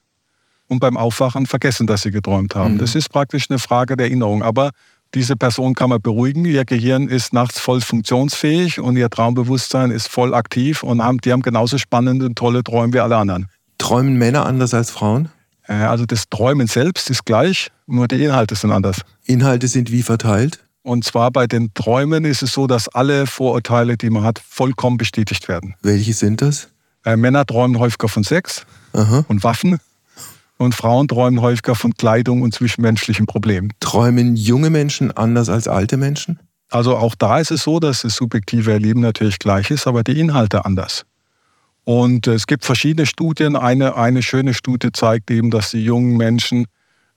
[0.67, 2.75] und beim Aufwachen vergessen, dass sie geträumt haben.
[2.75, 2.79] Mhm.
[2.79, 4.43] Das ist praktisch eine Frage der Erinnerung.
[4.43, 4.71] Aber
[5.15, 6.45] diese Person kann man beruhigen.
[6.45, 11.31] Ihr Gehirn ist nachts voll funktionsfähig und ihr Traumbewusstsein ist voll aktiv und haben, die
[11.31, 13.47] haben genauso spannende und tolle Träume wie alle anderen.
[13.79, 15.29] Träumen Männer anders als Frauen?
[15.69, 19.01] Äh, also das Träumen selbst ist gleich, nur die Inhalte sind anders.
[19.25, 20.65] Inhalte sind wie verteilt?
[20.81, 24.97] Und zwar bei den Träumen ist es so, dass alle Vorurteile, die man hat, vollkommen
[24.97, 25.75] bestätigt werden.
[25.81, 26.69] Welche sind das?
[27.05, 29.23] Äh, Männer träumen häufiger von Sex Aha.
[29.27, 29.77] und Waffen.
[30.57, 33.71] Und Frauen träumen häufiger von Kleidung und zwischenmenschlichen Problemen.
[33.79, 36.39] Träumen junge Menschen anders als alte Menschen?
[36.69, 40.19] Also auch da ist es so, dass das subjektive Erleben natürlich gleich ist, aber die
[40.19, 41.05] Inhalte anders.
[41.89, 43.55] Und es gibt verschiedene Studien.
[43.55, 46.67] Eine, eine schöne Studie zeigt eben, dass die jungen Menschen,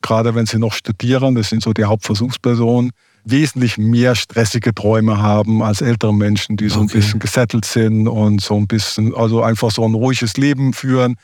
[0.01, 5.63] gerade wenn sie noch studieren, das sind so die Hauptversuchspersonen, wesentlich mehr stressige Träume haben
[5.63, 6.91] als ältere Menschen, die so okay.
[6.91, 11.17] ein bisschen gesettelt sind und so ein bisschen, also einfach so ein ruhiges Leben führen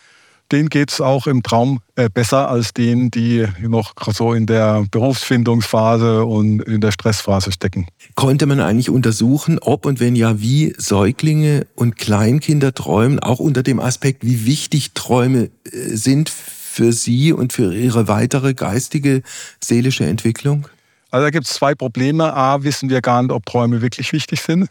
[0.51, 4.87] denen geht es auch im Traum äh, besser als denen, die noch so in der
[4.91, 7.87] Berufsfindungsphase und in der Stressphase stecken.
[8.15, 13.63] Konnte man eigentlich untersuchen, ob und wenn ja, wie Säuglinge und Kleinkinder träumen, auch unter
[13.63, 19.23] dem Aspekt, wie wichtig Träume äh, sind für Sie und für Ihre weitere geistige,
[19.63, 20.69] seelische Entwicklung?
[21.11, 22.35] Also da gibt es zwei Probleme.
[22.35, 24.69] A, wissen wir gar nicht, ob Träume wirklich wichtig sind.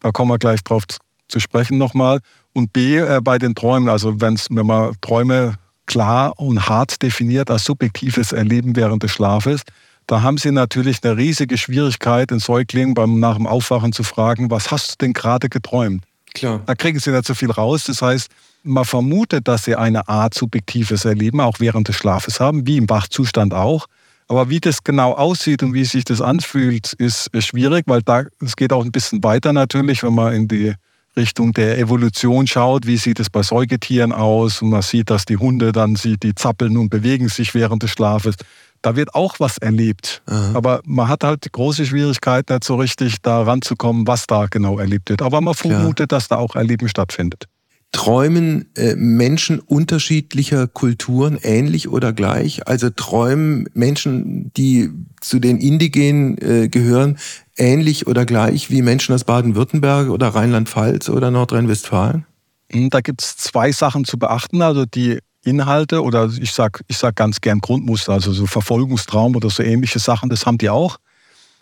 [0.00, 0.84] Da kommen wir gleich drauf
[1.28, 2.20] zu sprechen nochmal.
[2.58, 5.54] Und B, äh, bei den Träumen, also wenn's, wenn man Träume
[5.86, 9.62] klar und hart definiert als subjektives Erleben während des Schlafes,
[10.08, 14.50] da haben Sie natürlich eine riesige Schwierigkeit, den Säugling beim, nach dem Aufwachen zu fragen,
[14.50, 16.02] was hast du denn gerade geträumt?
[16.34, 16.60] Klar.
[16.66, 17.84] Da kriegen Sie nicht so viel raus.
[17.84, 18.28] Das heißt,
[18.64, 22.90] man vermutet, dass Sie eine Art subjektives Erleben auch während des Schlafes haben, wie im
[22.90, 23.86] Wachzustand auch.
[24.26, 28.56] Aber wie das genau aussieht und wie sich das anfühlt, ist schwierig, weil da, es
[28.56, 30.74] geht auch ein bisschen weiter natürlich, wenn man in die
[31.18, 35.36] Richtung der Evolution schaut, wie sieht es bei Säugetieren aus und man sieht, dass die
[35.36, 38.36] Hunde dann sieht, die zappeln und bewegen sich während des Schlafes.
[38.80, 40.22] Da wird auch was erlebt.
[40.26, 40.52] Aha.
[40.54, 45.10] Aber man hat halt große Schwierigkeit, nicht so richtig da ranzukommen, was da genau erlebt
[45.10, 45.20] wird.
[45.20, 46.18] Aber man vermutet, Klar.
[46.18, 47.46] dass da auch Erleben stattfindet.
[47.92, 52.66] Träumen äh, Menschen unterschiedlicher Kulturen ähnlich oder gleich?
[52.68, 57.18] Also träumen Menschen, die zu den Indigenen äh, gehören,
[57.56, 62.26] ähnlich oder gleich wie Menschen aus Baden-Württemberg oder Rheinland-Pfalz oder Nordrhein-Westfalen?
[62.70, 64.60] Hm, da gibt es zwei Sachen zu beachten.
[64.60, 69.50] Also die Inhalte oder ich sage ich sag ganz gern Grundmuster, also so Verfolgungstraum oder
[69.50, 70.98] so ähnliche Sachen, das haben die auch.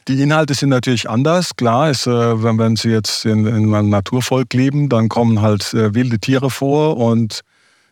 [0.09, 1.57] Die Inhalte sind natürlich anders.
[1.57, 5.75] Klar, ist, äh, wenn, wenn Sie jetzt in, in einem Naturvolk leben, dann kommen halt
[5.75, 7.41] äh, wilde Tiere vor und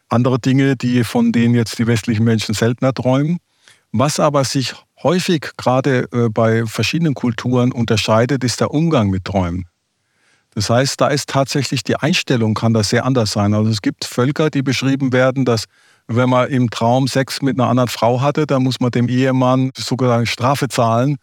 [0.09, 3.39] andere Dinge, die von denen jetzt die westlichen Menschen seltener träumen.
[3.91, 9.65] Was aber sich häufig gerade äh, bei verschiedenen Kulturen unterscheidet, ist der Umgang mit Träumen.
[10.55, 13.55] Das heißt, da ist tatsächlich die Einstellung kann das sehr anders sein.
[13.55, 15.65] Also es gibt Völker, die beschrieben werden, dass
[16.07, 19.73] wenn man im Traum Sex mit einer anderen Frau hatte, dann muss man dem Ehemann
[19.77, 21.17] sogar Strafe zahlen,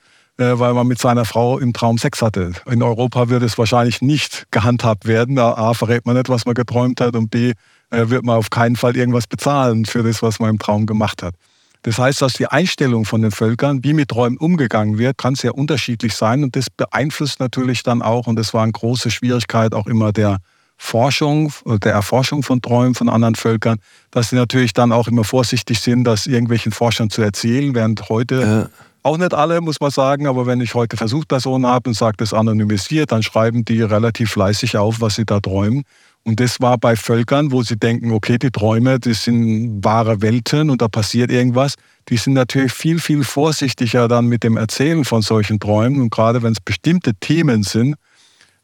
[0.44, 2.52] weil man mit seiner Frau im Traum Sex hatte.
[2.70, 5.38] In Europa würde es wahrscheinlich nicht gehandhabt werden.
[5.38, 7.54] A, verrät man nicht, was man geträumt hat und B,
[7.90, 11.24] äh, wird man auf keinen Fall irgendwas bezahlen für das, was man im Traum gemacht
[11.24, 11.36] hat.
[11.84, 15.58] Das heißt, dass die Einstellung von den Völkern, wie mit Träumen umgegangen wird, kann sehr
[15.58, 19.88] unterschiedlich sein und das beeinflusst natürlich dann auch, und das war eine große Schwierigkeit auch
[19.88, 20.38] immer der
[20.78, 23.78] Forschung, der Erforschung von Träumen von anderen Völkern,
[24.10, 28.42] dass sie natürlich dann auch immer vorsichtig sind, das irgendwelchen Forschern zu erzählen, während heute
[28.42, 28.70] ja.
[29.04, 32.34] Auch nicht alle, muss man sagen, aber wenn ich heute Versuchspersonen habe und sage das
[32.34, 35.84] anonymisiert, dann schreiben die relativ fleißig auf, was sie da träumen.
[36.24, 40.70] Und das war bei Völkern, wo sie denken, okay, die Träume, das sind wahre Welten
[40.70, 41.74] und da passiert irgendwas.
[42.10, 46.00] Die sind natürlich viel, viel vorsichtiger dann mit dem Erzählen von solchen Träumen.
[46.00, 47.96] Und gerade wenn es bestimmte Themen sind,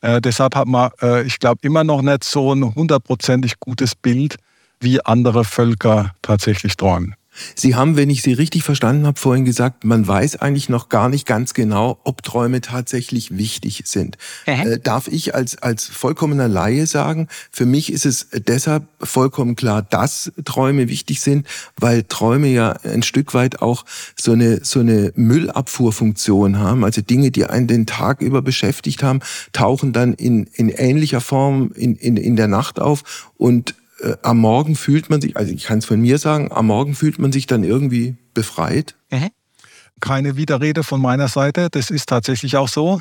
[0.02, 4.36] äh, deshalb hat man, äh, ich glaube, immer noch nicht so ein hundertprozentig gutes Bild,
[4.80, 7.15] wie andere Völker tatsächlich träumen.
[7.56, 11.10] Sie haben, wenn ich Sie richtig verstanden habe, vorhin gesagt, man weiß eigentlich noch gar
[11.10, 14.17] nicht ganz genau, ob Träume tatsächlich wichtig sind.
[14.45, 19.82] Äh, darf ich als, als vollkommener Laie sagen, für mich ist es deshalb vollkommen klar,
[19.82, 21.47] dass Träume wichtig sind,
[21.80, 26.84] weil Träume ja ein Stück weit auch so eine, so eine Müllabfuhrfunktion haben.
[26.84, 29.19] Also Dinge, die einen den Tag über beschäftigt haben,
[29.54, 34.38] tauchen dann in, in ähnlicher Form in, in, in der Nacht auf und äh, am
[34.38, 37.31] Morgen fühlt man sich, also ich kann es von mir sagen, am Morgen fühlt man
[37.31, 38.95] sich dann irgendwie befreit.
[39.12, 39.29] Mhm.
[39.99, 42.99] Keine Widerrede von meiner Seite, das ist tatsächlich auch so.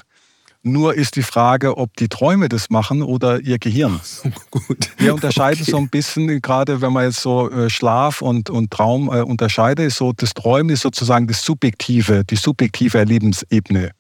[0.62, 4.00] Nur ist die Frage, ob die Träume das machen oder ihr Gehirn.
[4.50, 4.90] Gut.
[4.96, 5.70] Wir unterscheiden okay.
[5.70, 9.92] so ein bisschen, gerade wenn man jetzt so äh, Schlaf und, und Traum äh, unterscheidet,
[9.92, 13.92] so das Träumen ist sozusagen das subjektive, die subjektive Erlebensebene.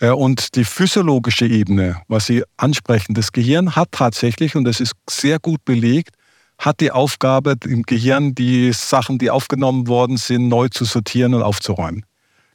[0.00, 4.92] Äh, und die physiologische Ebene, was Sie ansprechen, das Gehirn hat tatsächlich, und das ist
[5.08, 6.16] sehr gut belegt,
[6.58, 11.42] hat die Aufgabe, im Gehirn die Sachen, die aufgenommen worden sind, neu zu sortieren und
[11.42, 12.04] aufzuräumen.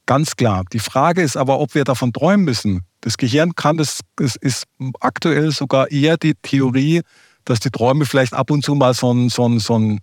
[0.07, 0.63] Ganz klar.
[0.73, 2.81] Die Frage ist aber, ob wir davon träumen müssen.
[3.01, 4.65] Das Gehirn kann das, es ist
[4.99, 7.01] aktuell sogar eher die Theorie,
[7.45, 10.01] dass die Träume vielleicht ab und zu mal so ein, so ein, so ein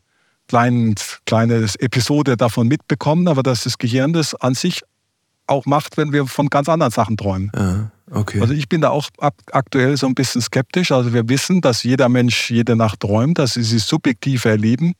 [0.48, 4.82] kleines, kleines Episode davon mitbekommen, aber dass das Gehirn das an sich
[5.48, 7.50] auch macht, wenn wir von ganz anderen Sachen träumen.
[7.54, 8.40] Ja, okay.
[8.40, 9.08] Also ich bin da auch
[9.52, 10.92] aktuell so ein bisschen skeptisch.
[10.92, 14.94] Also wir wissen, dass jeder Mensch jede Nacht träumt, dass sie sie subjektiv erleben.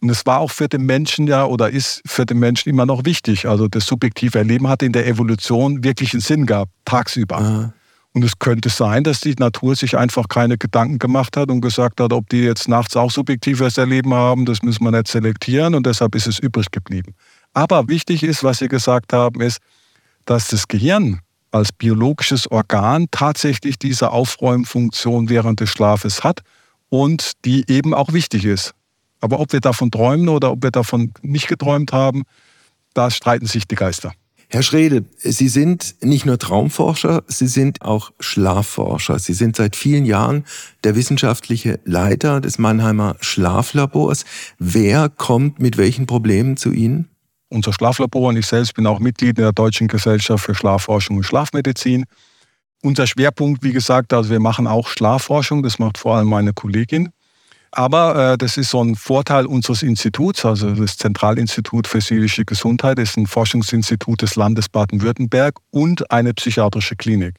[0.00, 3.04] Und es war auch für den Menschen ja oder ist für den Menschen immer noch
[3.04, 3.46] wichtig.
[3.46, 7.40] Also das subjektive Erleben hat in der Evolution wirklich einen Sinn gehabt, tagsüber.
[7.40, 7.72] Ja.
[8.14, 12.00] Und es könnte sein, dass die Natur sich einfach keine Gedanken gemacht hat und gesagt
[12.00, 15.86] hat, ob die jetzt nachts auch subjektives Erleben haben, das müssen wir nicht selektieren und
[15.86, 17.14] deshalb ist es übrig geblieben.
[17.54, 19.60] Aber wichtig ist, was Sie gesagt haben, ist,
[20.24, 26.40] dass das Gehirn als biologisches Organ tatsächlich diese Aufräumfunktion während des Schlafes hat
[26.88, 28.72] und die eben auch wichtig ist.
[29.20, 32.24] Aber ob wir davon träumen oder ob wir davon nicht geträumt haben,
[32.94, 34.12] da streiten sich die Geister.
[34.48, 39.18] Herr Schrede, Sie sind nicht nur Traumforscher, Sie sind auch Schlafforscher.
[39.18, 40.44] Sie sind seit vielen Jahren
[40.84, 44.26] der wissenschaftliche Leiter des Mannheimer Schlaflabors.
[44.58, 47.08] Wer kommt mit welchen Problemen zu Ihnen?
[47.52, 52.06] Unser Schlaflabor und ich selbst bin auch Mitglied der Deutschen Gesellschaft für Schlafforschung und Schlafmedizin.
[52.82, 57.10] Unser Schwerpunkt, wie gesagt, also wir machen auch Schlafforschung, das macht vor allem meine Kollegin.
[57.70, 62.98] Aber äh, das ist so ein Vorteil unseres Instituts, also das Zentralinstitut für seelische Gesundheit
[62.98, 67.34] ist ein Forschungsinstitut des Landes Baden-Württemberg und eine psychiatrische Klinik.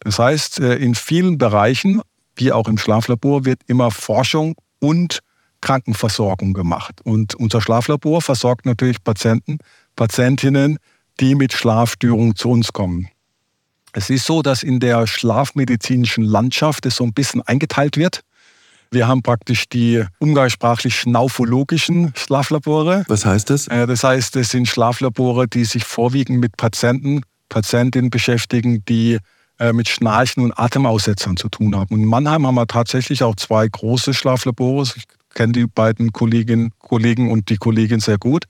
[0.00, 2.02] Das heißt, äh, in vielen Bereichen,
[2.34, 5.20] wie auch im Schlaflabor, wird immer Forschung und
[5.66, 7.00] Krankenversorgung gemacht.
[7.02, 9.58] Und unser Schlaflabor versorgt natürlich Patienten,
[9.96, 10.78] Patientinnen,
[11.18, 13.08] die mit Schlafstörungen zu uns kommen.
[13.92, 18.20] Es ist so, dass in der schlafmedizinischen Landschaft es so ein bisschen eingeteilt wird.
[18.92, 23.04] Wir haben praktisch die umgangssprachlich schnaufologischen Schlaflabore.
[23.08, 23.66] Was heißt das?
[23.66, 29.18] Äh, das heißt, es sind Schlaflabore, die sich vorwiegend mit Patienten, Patientinnen beschäftigen, die
[29.58, 31.92] äh, mit Schnarchen und Atemaussetzern zu tun haben.
[31.92, 34.84] Und in Mannheim haben wir tatsächlich auch zwei große Schlaflabore.
[34.94, 38.46] Ich kenne die beiden Kolleginnen, Kollegen und die Kollegin sehr gut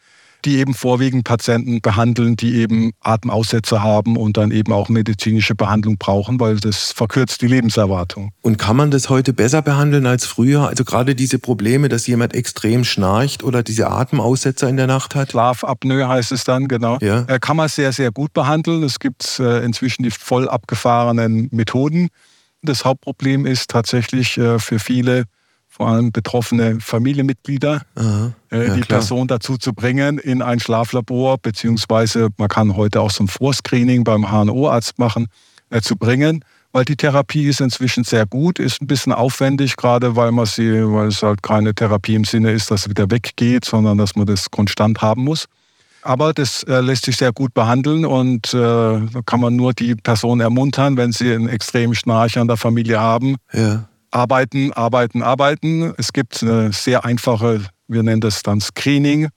[0.46, 5.98] die eben vorwiegend Patienten behandeln, die eben Atemaussetzer haben und dann eben auch medizinische Behandlung
[5.98, 8.32] brauchen, weil das verkürzt die Lebenserwartung.
[8.42, 10.68] Und kann man das heute besser behandeln als früher?
[10.68, 15.32] Also gerade diese Probleme, dass jemand extrem schnarcht oder diese Atemaussetzer in der Nacht hat?
[15.32, 16.98] Schlafapnoe heißt es dann, genau.
[17.00, 17.24] Ja.
[17.26, 18.84] Äh, kann man sehr, sehr gut behandeln.
[18.84, 22.08] Es gibt äh, inzwischen die voll abgefahrenen Methoden.
[22.62, 25.24] Das Hauptproblem ist tatsächlich äh, für viele
[25.76, 29.00] vor allem betroffene Familienmitglieder, Aha, äh, ja, die klar.
[29.00, 34.02] Person dazu zu bringen in ein Schlaflabor, beziehungsweise man kann heute auch so ein Vorscreening
[34.02, 35.26] beim HNO-Arzt machen,
[35.68, 40.16] äh, zu bringen, weil die Therapie ist inzwischen sehr gut, ist ein bisschen aufwendig, gerade
[40.16, 43.66] weil man sie, weil es halt keine Therapie im Sinne ist, dass sie wieder weggeht,
[43.66, 45.44] sondern dass man das konstant haben muss.
[46.00, 49.94] Aber das äh, lässt sich sehr gut behandeln und äh, da kann man nur die
[49.94, 53.36] Person ermuntern, wenn sie einen extremen Schnarcher in der Familie haben.
[53.52, 55.92] Ja arbeiten, arbeiten, arbeiten.
[55.98, 59.28] Es gibt eine sehr einfache, wir nennen das dann Screening,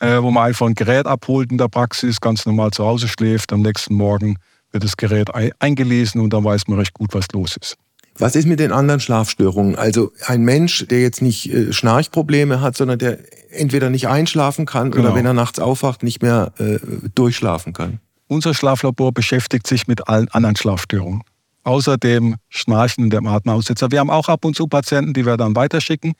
[0.00, 3.52] äh, wo man einfach ein Gerät abholt in der Praxis, ganz normal zu Hause schläft.
[3.52, 4.36] Am nächsten Morgen
[4.72, 5.28] wird das Gerät
[5.60, 7.76] eingelesen und dann weiß man recht gut, was los ist.
[8.16, 9.76] Was ist mit den anderen Schlafstörungen?
[9.76, 13.18] Also ein Mensch, der jetzt nicht äh, Schnarchprobleme hat, sondern der
[13.50, 15.08] entweder nicht einschlafen kann genau.
[15.08, 16.78] oder wenn er nachts aufwacht, nicht mehr äh,
[17.14, 18.00] durchschlafen kann.
[18.26, 21.22] Unser Schlaflabor beschäftigt sich mit allen anderen Schlafstörungen
[21.64, 23.90] außer dem Schnarchen und dem Atemaussetzer.
[23.90, 26.14] Wir haben auch ab und zu Patienten, die wir dann weiterschicken.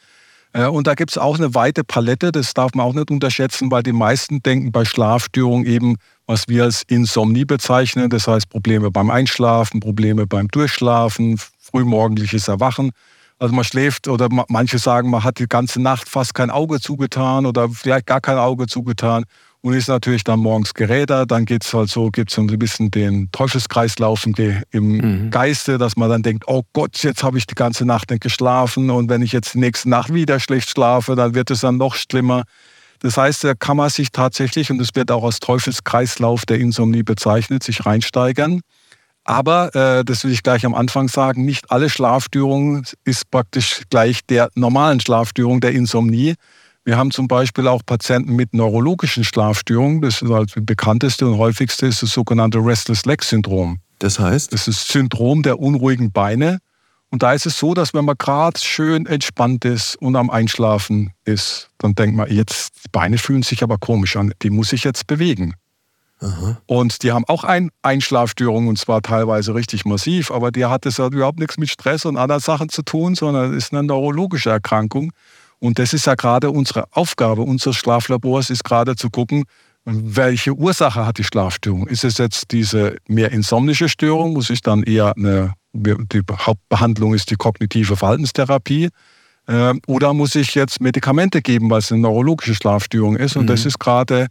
[0.53, 3.71] Äh, und da gibt es auch eine weite Palette, das darf man auch nicht unterschätzen,
[3.71, 8.91] weil die meisten denken bei Schlafstörungen eben, was wir als Insomnie bezeichnen, das heißt Probleme
[8.91, 12.93] beim Einschlafen, Probleme beim Durchschlafen, frühmorgendliches Erwachen.
[13.39, 17.47] Also man schläft oder manche sagen, man hat die ganze Nacht fast kein Auge zugetan
[17.47, 19.25] oder vielleicht gar kein Auge zugetan
[19.64, 21.31] und ist natürlich dann morgens gerädert.
[21.31, 25.31] Dann geht es halt so, gibt es so ein bisschen den Teufelskreislauf im mhm.
[25.31, 28.90] Geiste, dass man dann denkt, oh Gott, jetzt habe ich die ganze Nacht nicht geschlafen
[28.90, 31.94] und wenn ich jetzt die nächste Nacht wieder schlecht schlafe, dann wird es dann noch
[31.94, 32.42] schlimmer.
[33.00, 37.03] Das heißt, da kann man sich tatsächlich, und es wird auch als Teufelskreislauf der Insomnie
[37.03, 38.61] bezeichnet, sich reinsteigern.
[39.24, 44.27] Aber, äh, das will ich gleich am Anfang sagen, nicht alle Schlafstörungen ist praktisch gleich
[44.27, 46.35] der normalen Schlafstörung der Insomnie,
[46.85, 50.03] wir haben zum Beispiel auch Patienten mit neurologischen Schlafstörungen.
[50.03, 53.79] Das ist halt die bekannteste und häufigste ist das sogenannte Restless Leg Syndrom.
[53.99, 54.53] Das heißt?
[54.53, 56.59] Das ist das Syndrom der unruhigen Beine.
[57.11, 61.12] Und da ist es so, dass wenn man gerade schön entspannt ist und am Einschlafen
[61.25, 64.85] ist, dann denkt man, jetzt, die Beine fühlen sich aber komisch an, die muss ich
[64.85, 65.55] jetzt bewegen.
[66.20, 66.61] Aha.
[66.66, 70.99] Und die haben auch eine Einschlafstörung und zwar teilweise richtig massiv, aber die hat das
[70.99, 75.12] halt überhaupt nichts mit Stress und anderen Sachen zu tun, sondern ist eine neurologische Erkrankung.
[75.64, 79.44] Und das ist ja gerade unsere Aufgabe unseres Schlaflabors, ist gerade zu gucken,
[79.87, 81.87] welche Ursache hat die Schlafstörung?
[81.87, 87.31] Ist es jetzt diese mehr insomnische Störung, muss ich dann eher eine, die Hauptbehandlung ist
[87.31, 88.90] die kognitive Verhaltenstherapie,
[89.46, 93.35] äh, oder muss ich jetzt Medikamente geben, weil es eine neurologische Schlafstörung ist?
[93.35, 93.48] Und mhm.
[93.48, 94.27] das ist gerade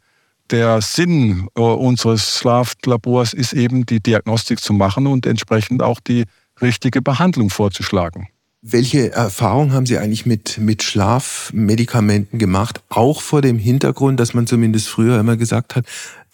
[0.52, 6.26] der Sinn äh, unseres Schlaflabors, ist eben die Diagnostik zu machen und entsprechend auch die
[6.62, 8.28] richtige Behandlung vorzuschlagen.
[8.66, 12.82] Welche Erfahrung haben Sie eigentlich mit, mit Schlafmedikamenten gemacht?
[12.88, 15.86] Auch vor dem Hintergrund, dass man zumindest früher immer gesagt hat,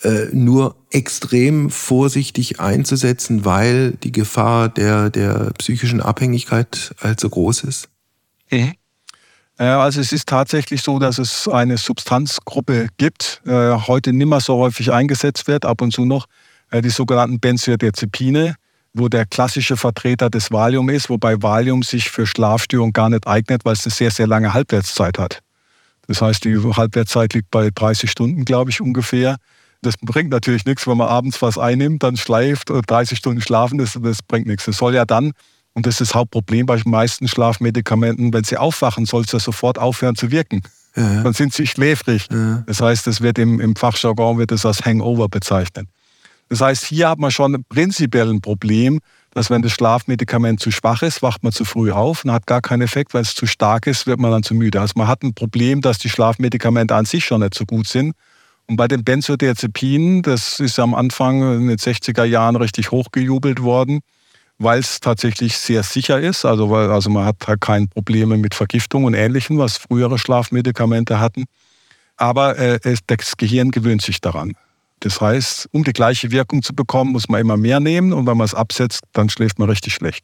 [0.03, 7.89] äh, nur extrem vorsichtig einzusetzen, weil die Gefahr der, der psychischen Abhängigkeit allzu groß ist?
[8.51, 8.73] Mhm.
[9.57, 14.91] Also es ist tatsächlich so, dass es eine Substanzgruppe gibt, äh, heute nimmer so häufig
[14.91, 16.27] eingesetzt wird, ab und zu noch,
[16.69, 18.55] äh, die sogenannten Benzodiazepine
[18.93, 23.65] wo der klassische Vertreter des Valium ist, wobei Valium sich für Schlafstörung gar nicht eignet,
[23.65, 25.41] weil es eine sehr, sehr lange Halbwertszeit hat.
[26.07, 29.37] Das heißt, die Halbwertszeit liegt bei 30 Stunden, glaube ich, ungefähr.
[29.81, 33.97] Das bringt natürlich nichts, wenn man abends was einnimmt, dann schleift, 30 Stunden schlafen, das,
[34.01, 34.65] das bringt nichts.
[34.65, 35.33] Das soll ja dann,
[35.73, 39.39] und das ist das Hauptproblem bei den meisten Schlafmedikamenten, wenn sie aufwachen, soll es ja
[39.39, 40.63] sofort aufhören zu wirken.
[40.95, 41.23] Ja.
[41.23, 42.27] Dann sind sie schläfrig.
[42.31, 42.63] Ja.
[42.65, 45.87] Das heißt, das wird im, im Fachjargon wird das als Hangover bezeichnet.
[46.49, 48.99] Das heißt, hier hat man schon prinzipiell ein Problem,
[49.31, 52.61] dass wenn das Schlafmedikament zu schwach ist, wacht man zu früh auf und hat gar
[52.61, 53.13] keinen Effekt.
[53.13, 54.81] Wenn es zu stark ist, wird man dann zu müde.
[54.81, 58.15] Also man hat ein Problem, dass die Schlafmedikamente an sich schon nicht so gut sind.
[58.65, 64.01] Und bei den Benzodiazepinen, das ist am Anfang in den 60er Jahren richtig hochgejubelt worden,
[64.57, 66.45] weil es tatsächlich sehr sicher ist.
[66.45, 71.19] Also, weil, also man hat halt keine Probleme mit Vergiftung und Ähnlichem, was frühere Schlafmedikamente
[71.19, 71.45] hatten.
[72.17, 74.55] Aber äh, das Gehirn gewöhnt sich daran.
[75.01, 78.37] Das heißt, um die gleiche Wirkung zu bekommen, muss man immer mehr nehmen und wenn
[78.37, 80.23] man es absetzt, dann schläft man richtig schlecht.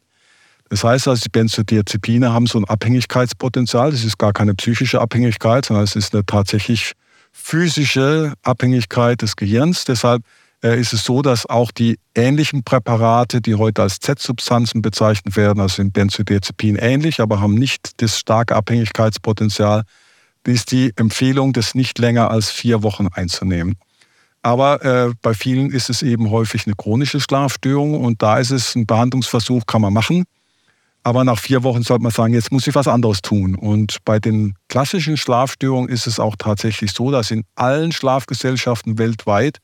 [0.69, 3.91] Das heißt also, die Benzodiazepine haben so ein Abhängigkeitspotenzial.
[3.91, 6.93] Das ist gar keine psychische Abhängigkeit, sondern es ist eine tatsächlich
[7.31, 9.85] physische Abhängigkeit des Gehirns.
[9.85, 10.23] Deshalb
[10.63, 15.59] äh, ist es so, dass auch die ähnlichen Präparate, die heute als Z-Substanzen bezeichnet werden,
[15.59, 19.83] also sind Benzodiazepin ähnlich, aber haben nicht das starke Abhängigkeitspotenzial,
[20.47, 23.77] ist die Empfehlung, das nicht länger als vier Wochen einzunehmen.
[24.45, 28.75] Aber äh, bei vielen ist es eben häufig eine chronische Schlafstörung und da ist es
[28.75, 30.25] ein Behandlungsversuch, kann man machen.
[31.01, 33.55] Aber nach vier Wochen sollte man sagen, jetzt muss ich was anderes tun.
[33.55, 39.57] Und bei den klassischen Schlafstörungen ist es auch tatsächlich so, dass in allen Schlafgesellschaften weltweit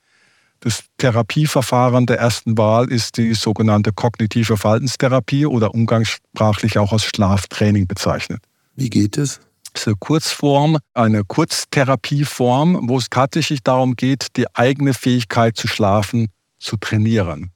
[0.61, 7.85] das Therapieverfahren der ersten Wahl ist die sogenannte kognitive Verhaltenstherapie oder umgangssprachlich auch als Schlaftraining
[7.85, 8.41] bezeichnet.
[8.75, 9.41] Wie geht es?
[9.85, 16.27] Eine Kurzform, eine Kurztherapieform, wo es tatsächlich darum geht, die eigene Fähigkeit zu schlafen
[16.59, 17.51] zu trainieren.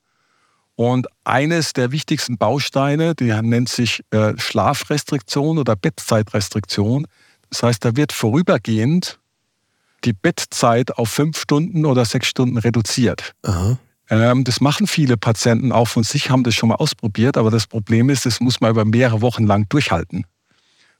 [0.75, 7.07] Und eines der wichtigsten Bausteine, die nennt sich äh, Schlafrestriktion oder Bettzeitrestriktion.
[7.49, 9.19] Das heißt, da wird vorübergehend
[10.03, 13.33] die Bettzeit auf fünf Stunden oder sechs Stunden reduziert.
[14.09, 17.67] Ähm, das machen viele Patienten auch von sich, haben das schon mal ausprobiert, aber das
[17.67, 20.25] Problem ist, das muss man über mehrere Wochen lang durchhalten.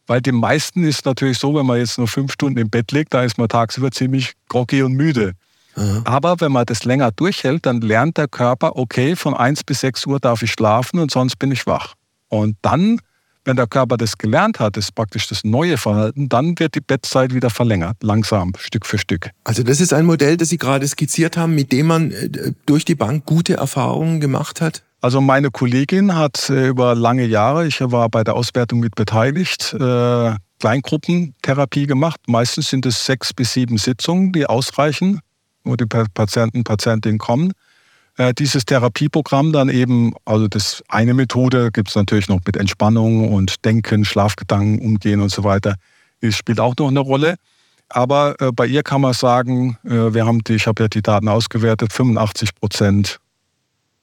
[0.07, 3.13] Weil dem meisten ist natürlich so, wenn man jetzt nur fünf Stunden im Bett liegt,
[3.13, 5.33] da ist man tagsüber ziemlich groggy und müde.
[5.75, 6.01] Aha.
[6.05, 10.05] Aber wenn man das länger durchhält, dann lernt der Körper, okay, von 1 bis 6
[10.05, 11.95] Uhr darf ich schlafen und sonst bin ich wach.
[12.29, 12.99] Und dann,
[13.43, 16.81] wenn der Körper das gelernt hat, das ist praktisch das neue Verhalten, dann wird die
[16.81, 19.31] Bettzeit wieder verlängert, langsam, Stück für Stück.
[19.43, 22.85] Also das ist ein Modell, das Sie gerade skizziert haben, mit dem man äh, durch
[22.85, 24.83] die Bank gute Erfahrungen gemacht hat?
[25.05, 29.71] Also meine Kollegin hat äh, über lange Jahre, ich war bei der Auswertung mit beteiligt,
[29.79, 32.21] äh, Kleingruppentherapie gemacht.
[32.25, 35.19] Meistens sind es sechs bis sieben Sitzungen, die ausreichen,
[35.63, 37.51] wo die Patienten, Patientinnen kommen.
[38.17, 43.31] Äh, dieses Therapieprogramm dann eben, also das eine Methode gibt es natürlich noch mit Entspannung
[43.31, 45.75] und Denken, Schlafgedanken, Umgehen und so weiter.
[46.21, 47.35] Das spielt auch noch eine Rolle.
[47.89, 51.93] Aber bei ihr kann man sagen, wir haben die, ich habe ja die Daten ausgewertet,
[51.93, 53.19] 85 Prozent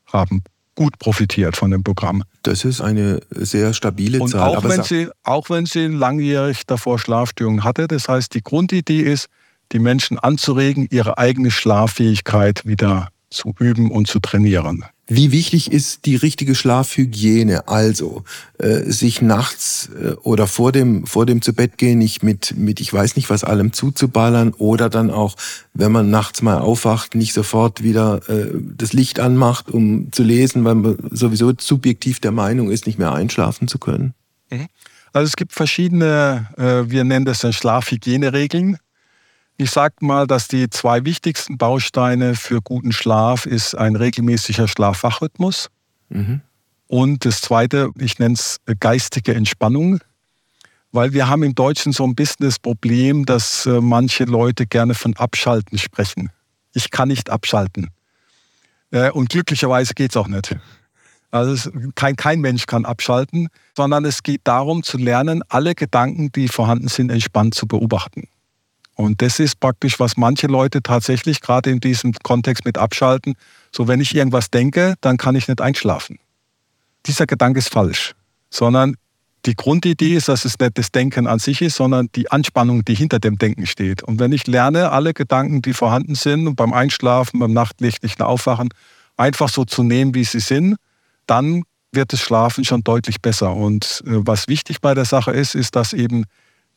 [0.07, 0.44] haben
[0.75, 2.25] gut profitiert von dem Programm.
[2.43, 4.57] Das ist eine sehr stabile und Zahl.
[4.57, 7.89] Auch, wenn sie, auch wenn sie langjährig davor Schlafstörungen hatte.
[7.89, 9.29] Das heißt, die Grundidee ist,
[9.73, 14.85] die Menschen anzuregen, ihre eigene Schlaffähigkeit wieder zu üben und zu trainieren.
[15.09, 17.68] Wie wichtig ist die richtige Schlafhygiene?
[17.68, 18.24] Also
[18.59, 22.80] äh, sich nachts äh, oder vor dem vor dem zu Bett gehen nicht mit mit
[22.80, 25.35] ich weiß nicht was allem zuzuballern oder dann auch,
[25.74, 30.64] wenn man nachts mal aufwacht, nicht sofort wieder äh, das Licht anmacht, um zu lesen,
[30.64, 34.14] weil man sowieso subjektiv der Meinung ist, nicht mehr einschlafen zu können.
[34.51, 34.68] Mhm.
[35.12, 38.78] Also es gibt verschiedene, äh, wir nennen das dann Schlafhygieneregeln.
[39.57, 45.68] Ich sage mal, dass die zwei wichtigsten Bausteine für guten Schlaf ist ein regelmäßiger Schlafwachrhythmus
[46.09, 46.40] mhm.
[46.88, 50.00] und das zweite, ich nenne es geistige Entspannung,
[50.90, 54.94] weil wir haben im Deutschen so ein bisschen das Problem, dass äh, manche Leute gerne
[54.94, 56.30] von Abschalten sprechen.
[56.74, 57.90] Ich kann nicht abschalten.
[58.90, 60.57] Äh, und glücklicherweise geht es auch nicht.
[61.30, 66.48] Also kein, kein Mensch kann abschalten, sondern es geht darum zu lernen, alle Gedanken, die
[66.48, 68.28] vorhanden sind, entspannt zu beobachten.
[69.03, 73.34] Und das ist praktisch, was manche Leute tatsächlich gerade in diesem Kontext mit abschalten.
[73.72, 76.18] So, wenn ich irgendwas denke, dann kann ich nicht einschlafen.
[77.07, 78.14] Dieser Gedanke ist falsch,
[78.50, 78.96] sondern
[79.44, 82.94] die Grundidee ist, dass es nicht das Denken an sich ist, sondern die Anspannung, die
[82.94, 84.05] hinter dem Denken steht.
[84.05, 88.68] Und wenn ich lerne, alle Gedanken, die vorhanden sind beim Einschlafen, beim nachtlichtlichen Aufwachen,
[89.16, 90.76] einfach so zu nehmen, wie sie sind,
[91.26, 93.55] dann wird das Schlafen schon deutlich besser.
[93.55, 96.24] Und äh, was wichtig bei der Sache ist, ist, dass eben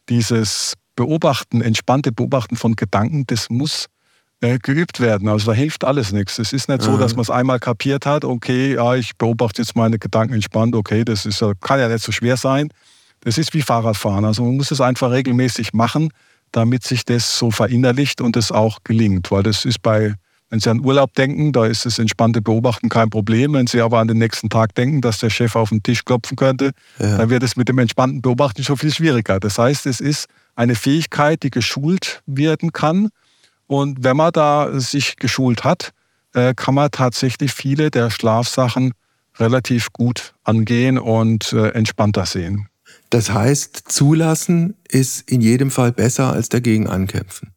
[0.10, 3.88] dieses Beobachten, entspannte Beobachten von Gedanken, das muss
[4.42, 5.28] äh, geübt werden.
[5.28, 6.40] Also da hilft alles nichts.
[6.40, 9.76] Es ist nicht so, dass man es einmal kapiert hat, okay, ja, ich beobachte jetzt
[9.76, 12.70] meine Gedanken entspannt, okay, das ist, kann ja nicht so schwer sein.
[13.22, 14.26] Das ist wie Fahrradfahren.
[14.26, 16.10] Also man muss es einfach regelmäßig machen,
[16.52, 19.32] damit sich das so verinnerlicht und es auch gelingt.
[19.32, 20.16] Weil das ist bei
[20.50, 23.54] Wenn Sie an Urlaub denken, da ist das entspannte Beobachten kein Problem.
[23.54, 26.38] Wenn Sie aber an den nächsten Tag denken, dass der Chef auf den Tisch klopfen
[26.38, 27.18] könnte, ja.
[27.18, 29.40] dann wird es mit dem entspannten Beobachten schon viel schwieriger.
[29.40, 33.10] Das heißt, es ist eine Fähigkeit, die geschult werden kann.
[33.68, 35.92] Und wenn man da sich geschult hat,
[36.34, 38.94] äh, kann man tatsächlich viele der Schlafsachen
[39.38, 42.68] relativ gut angehen und äh, entspannter sehen.
[43.10, 47.52] Das heißt, zulassen ist in jedem Fall besser als dagegen ankämpfen.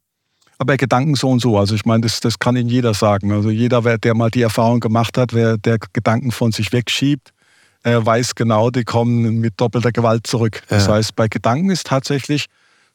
[0.58, 1.56] Aber Gedanken so und so.
[1.56, 3.32] Also ich meine, das, das kann Ihnen jeder sagen.
[3.32, 7.32] Also jeder, der mal die Erfahrung gemacht hat, wer der Gedanken von sich wegschiebt,
[7.84, 10.62] äh, weiß genau, die kommen mit doppelter Gewalt zurück.
[10.68, 10.76] Ja.
[10.76, 12.46] Das heißt, bei Gedanken ist tatsächlich,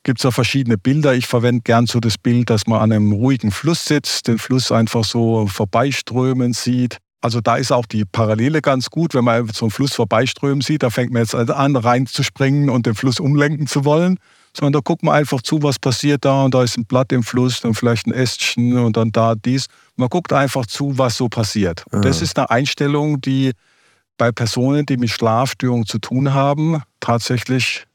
[0.03, 1.13] gibt es ja verschiedene Bilder.
[1.13, 4.71] Ich verwende gern so das Bild, dass man an einem ruhigen Fluss sitzt, den Fluss
[4.71, 9.65] einfach so vorbeiströmen sieht also da ist auch die Parallele ganz gut, wenn man so
[9.65, 13.85] einen Fluss vorbeiströmen sieht, da fängt man jetzt an, reinzuspringen und den Fluss umlenken zu
[13.85, 14.19] wollen,
[14.55, 17.23] sondern da guckt man einfach zu, was passiert da und da ist ein Blatt im
[17.23, 19.67] Fluss, dann vielleicht ein Ästchen und dann da dies.
[19.95, 21.85] Man guckt einfach zu, was so passiert.
[21.91, 23.53] Und das ist eine Einstellung, die
[24.17, 27.85] bei Personen, die mit Schlafstörungen zu tun haben, tatsächlich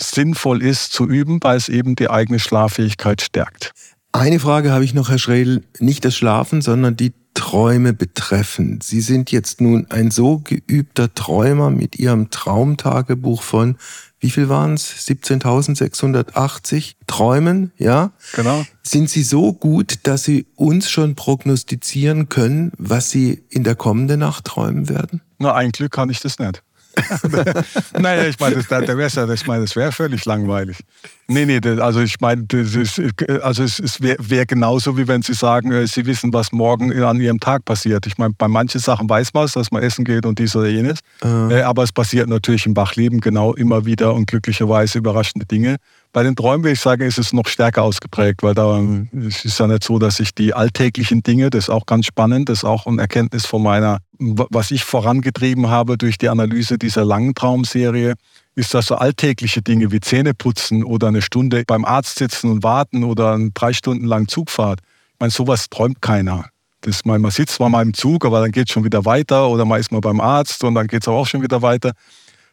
[0.00, 3.72] sinnvoll ist zu üben, weil es eben die eigene Schlaffähigkeit stärkt.
[4.12, 8.80] Eine Frage habe ich noch, Herr Schredel, nicht das Schlafen, sondern die Träume betreffen.
[8.82, 13.76] Sie sind jetzt nun ein so geübter Träumer mit Ihrem Traumtagebuch von,
[14.18, 15.06] wie viel waren es?
[15.06, 18.10] 17.680 Träumen, ja?
[18.34, 18.66] Genau.
[18.82, 24.18] Sind Sie so gut, dass Sie uns schon prognostizieren können, was Sie in der kommenden
[24.20, 25.20] Nacht träumen werden?
[25.38, 26.64] Na, ein Glück kann ich das nicht.
[27.98, 30.78] naja, ich meine, das, das wäre ich meine, das wäre völlig langweilig.
[31.26, 33.00] Nee, nee, das, also ich meine, das ist,
[33.42, 36.92] also es, es wäre wär genauso, wie wenn Sie sagen, äh, Sie wissen, was morgen
[37.02, 38.06] an Ihrem Tag passiert.
[38.06, 40.68] Ich meine, bei manchen Sachen weiß man es, dass man essen geht und dies oder
[40.68, 41.00] jenes.
[41.22, 41.52] Mhm.
[41.64, 45.76] aber es passiert natürlich im Wachleben genau immer wieder und glücklicherweise überraschende Dinge.
[46.18, 48.82] Bei den Träumen würde ich sagen, ist es noch stärker ausgeprägt, weil da
[49.24, 52.48] es ist ja nicht so, dass ich die alltäglichen Dinge, das ist auch ganz spannend,
[52.48, 57.04] das ist auch eine Erkenntnis von meiner, was ich vorangetrieben habe durch die Analyse dieser
[57.04, 58.14] langen Traumserie,
[58.56, 63.04] ist, dass so alltägliche Dinge wie Zähneputzen oder eine Stunde beim Arzt sitzen und warten
[63.04, 66.46] oder drei Stunden lang Zugfahrt, ich meine, sowas träumt keiner.
[66.80, 69.48] Das, man, man sitzt zwar mal im Zug, aber dann geht es schon wieder weiter
[69.48, 71.92] oder man ist mal beim Arzt und dann geht es auch schon wieder weiter.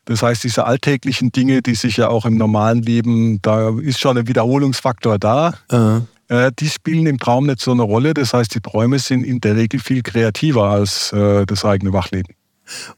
[0.05, 4.17] Das heißt, diese alltäglichen Dinge, die sich ja auch im normalen Leben, da ist schon
[4.17, 5.53] ein Wiederholungsfaktor da.
[5.71, 8.13] Uh die spielen im Traum nicht so eine Rolle.
[8.13, 12.33] Das heißt, die Träume sind in der Regel viel kreativer als äh, das eigene Wachleben.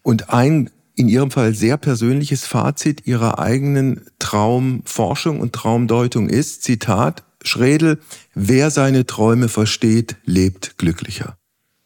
[0.01, 7.24] Und ein in Ihrem Fall sehr persönliches Fazit Ihrer eigenen Traumforschung und Traumdeutung ist, Zitat,
[7.43, 7.99] Schredel,
[8.34, 11.38] wer seine Träume versteht, lebt glücklicher.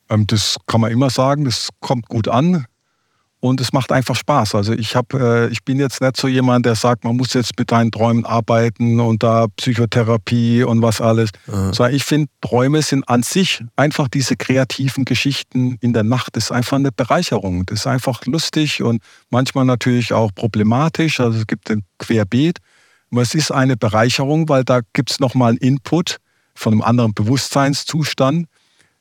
[0.10, 2.66] Ähm, das kann man immer sagen, das kommt gut an
[3.42, 4.54] und es macht einfach Spaß.
[4.54, 7.58] Also ich habe, äh, ich bin jetzt nicht so jemand, der sagt, man muss jetzt
[7.58, 11.32] mit deinen Träumen arbeiten und da Psychotherapie und was alles.
[11.48, 11.74] Mhm.
[11.74, 16.36] Sondern ich finde, Träume sind an sich einfach diese kreativen Geschichten in der Nacht.
[16.36, 17.66] Das ist einfach eine Bereicherung.
[17.66, 21.20] Das ist einfach lustig und manchmal natürlich auch problematisch.
[21.20, 22.60] Also es gibt ein Querbeet.
[23.12, 26.18] Aber es ist eine Bereicherung, weil da gibt es nochmal einen Input
[26.54, 28.46] von einem anderen Bewusstseinszustand.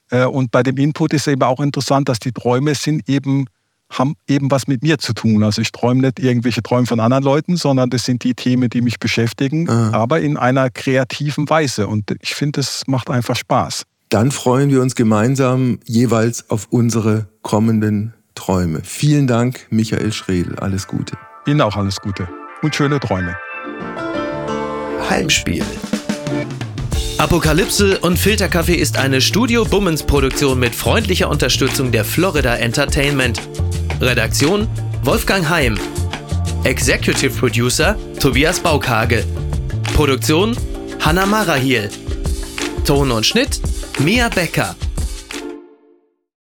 [0.09, 3.45] Äh, und bei dem Input ist eben auch interessant, dass die Träume sind eben
[3.91, 5.43] haben eben was mit mir zu tun.
[5.43, 8.81] Also ich träume nicht irgendwelche Träume von anderen Leuten, sondern das sind die Themen, die
[8.81, 9.91] mich beschäftigen, ah.
[9.93, 11.89] aber in einer kreativen Weise.
[11.89, 13.85] Und ich finde, es macht einfach Spaß.
[14.09, 18.81] Dann freuen wir uns gemeinsam jeweils auf unsere kommenden Träume.
[18.83, 20.57] Vielen Dank, Michael Schredel.
[20.59, 21.17] Alles Gute.
[21.47, 22.29] Ihnen auch alles Gute
[22.63, 23.37] und schöne Träume.
[25.09, 25.65] Heimspiel.
[27.19, 33.41] Apokalypse und Filterkaffee ist eine Studio Bummens Produktion mit freundlicher Unterstützung der Florida Entertainment.
[34.01, 34.67] Redaktion
[35.03, 35.79] Wolfgang Heim.
[36.65, 39.25] Executive Producer Tobias Baukage.
[39.95, 40.57] Produktion
[41.01, 41.91] Hanna Marahiel.
[42.87, 43.61] Ton und Schnitt
[43.99, 44.75] Mia Becker.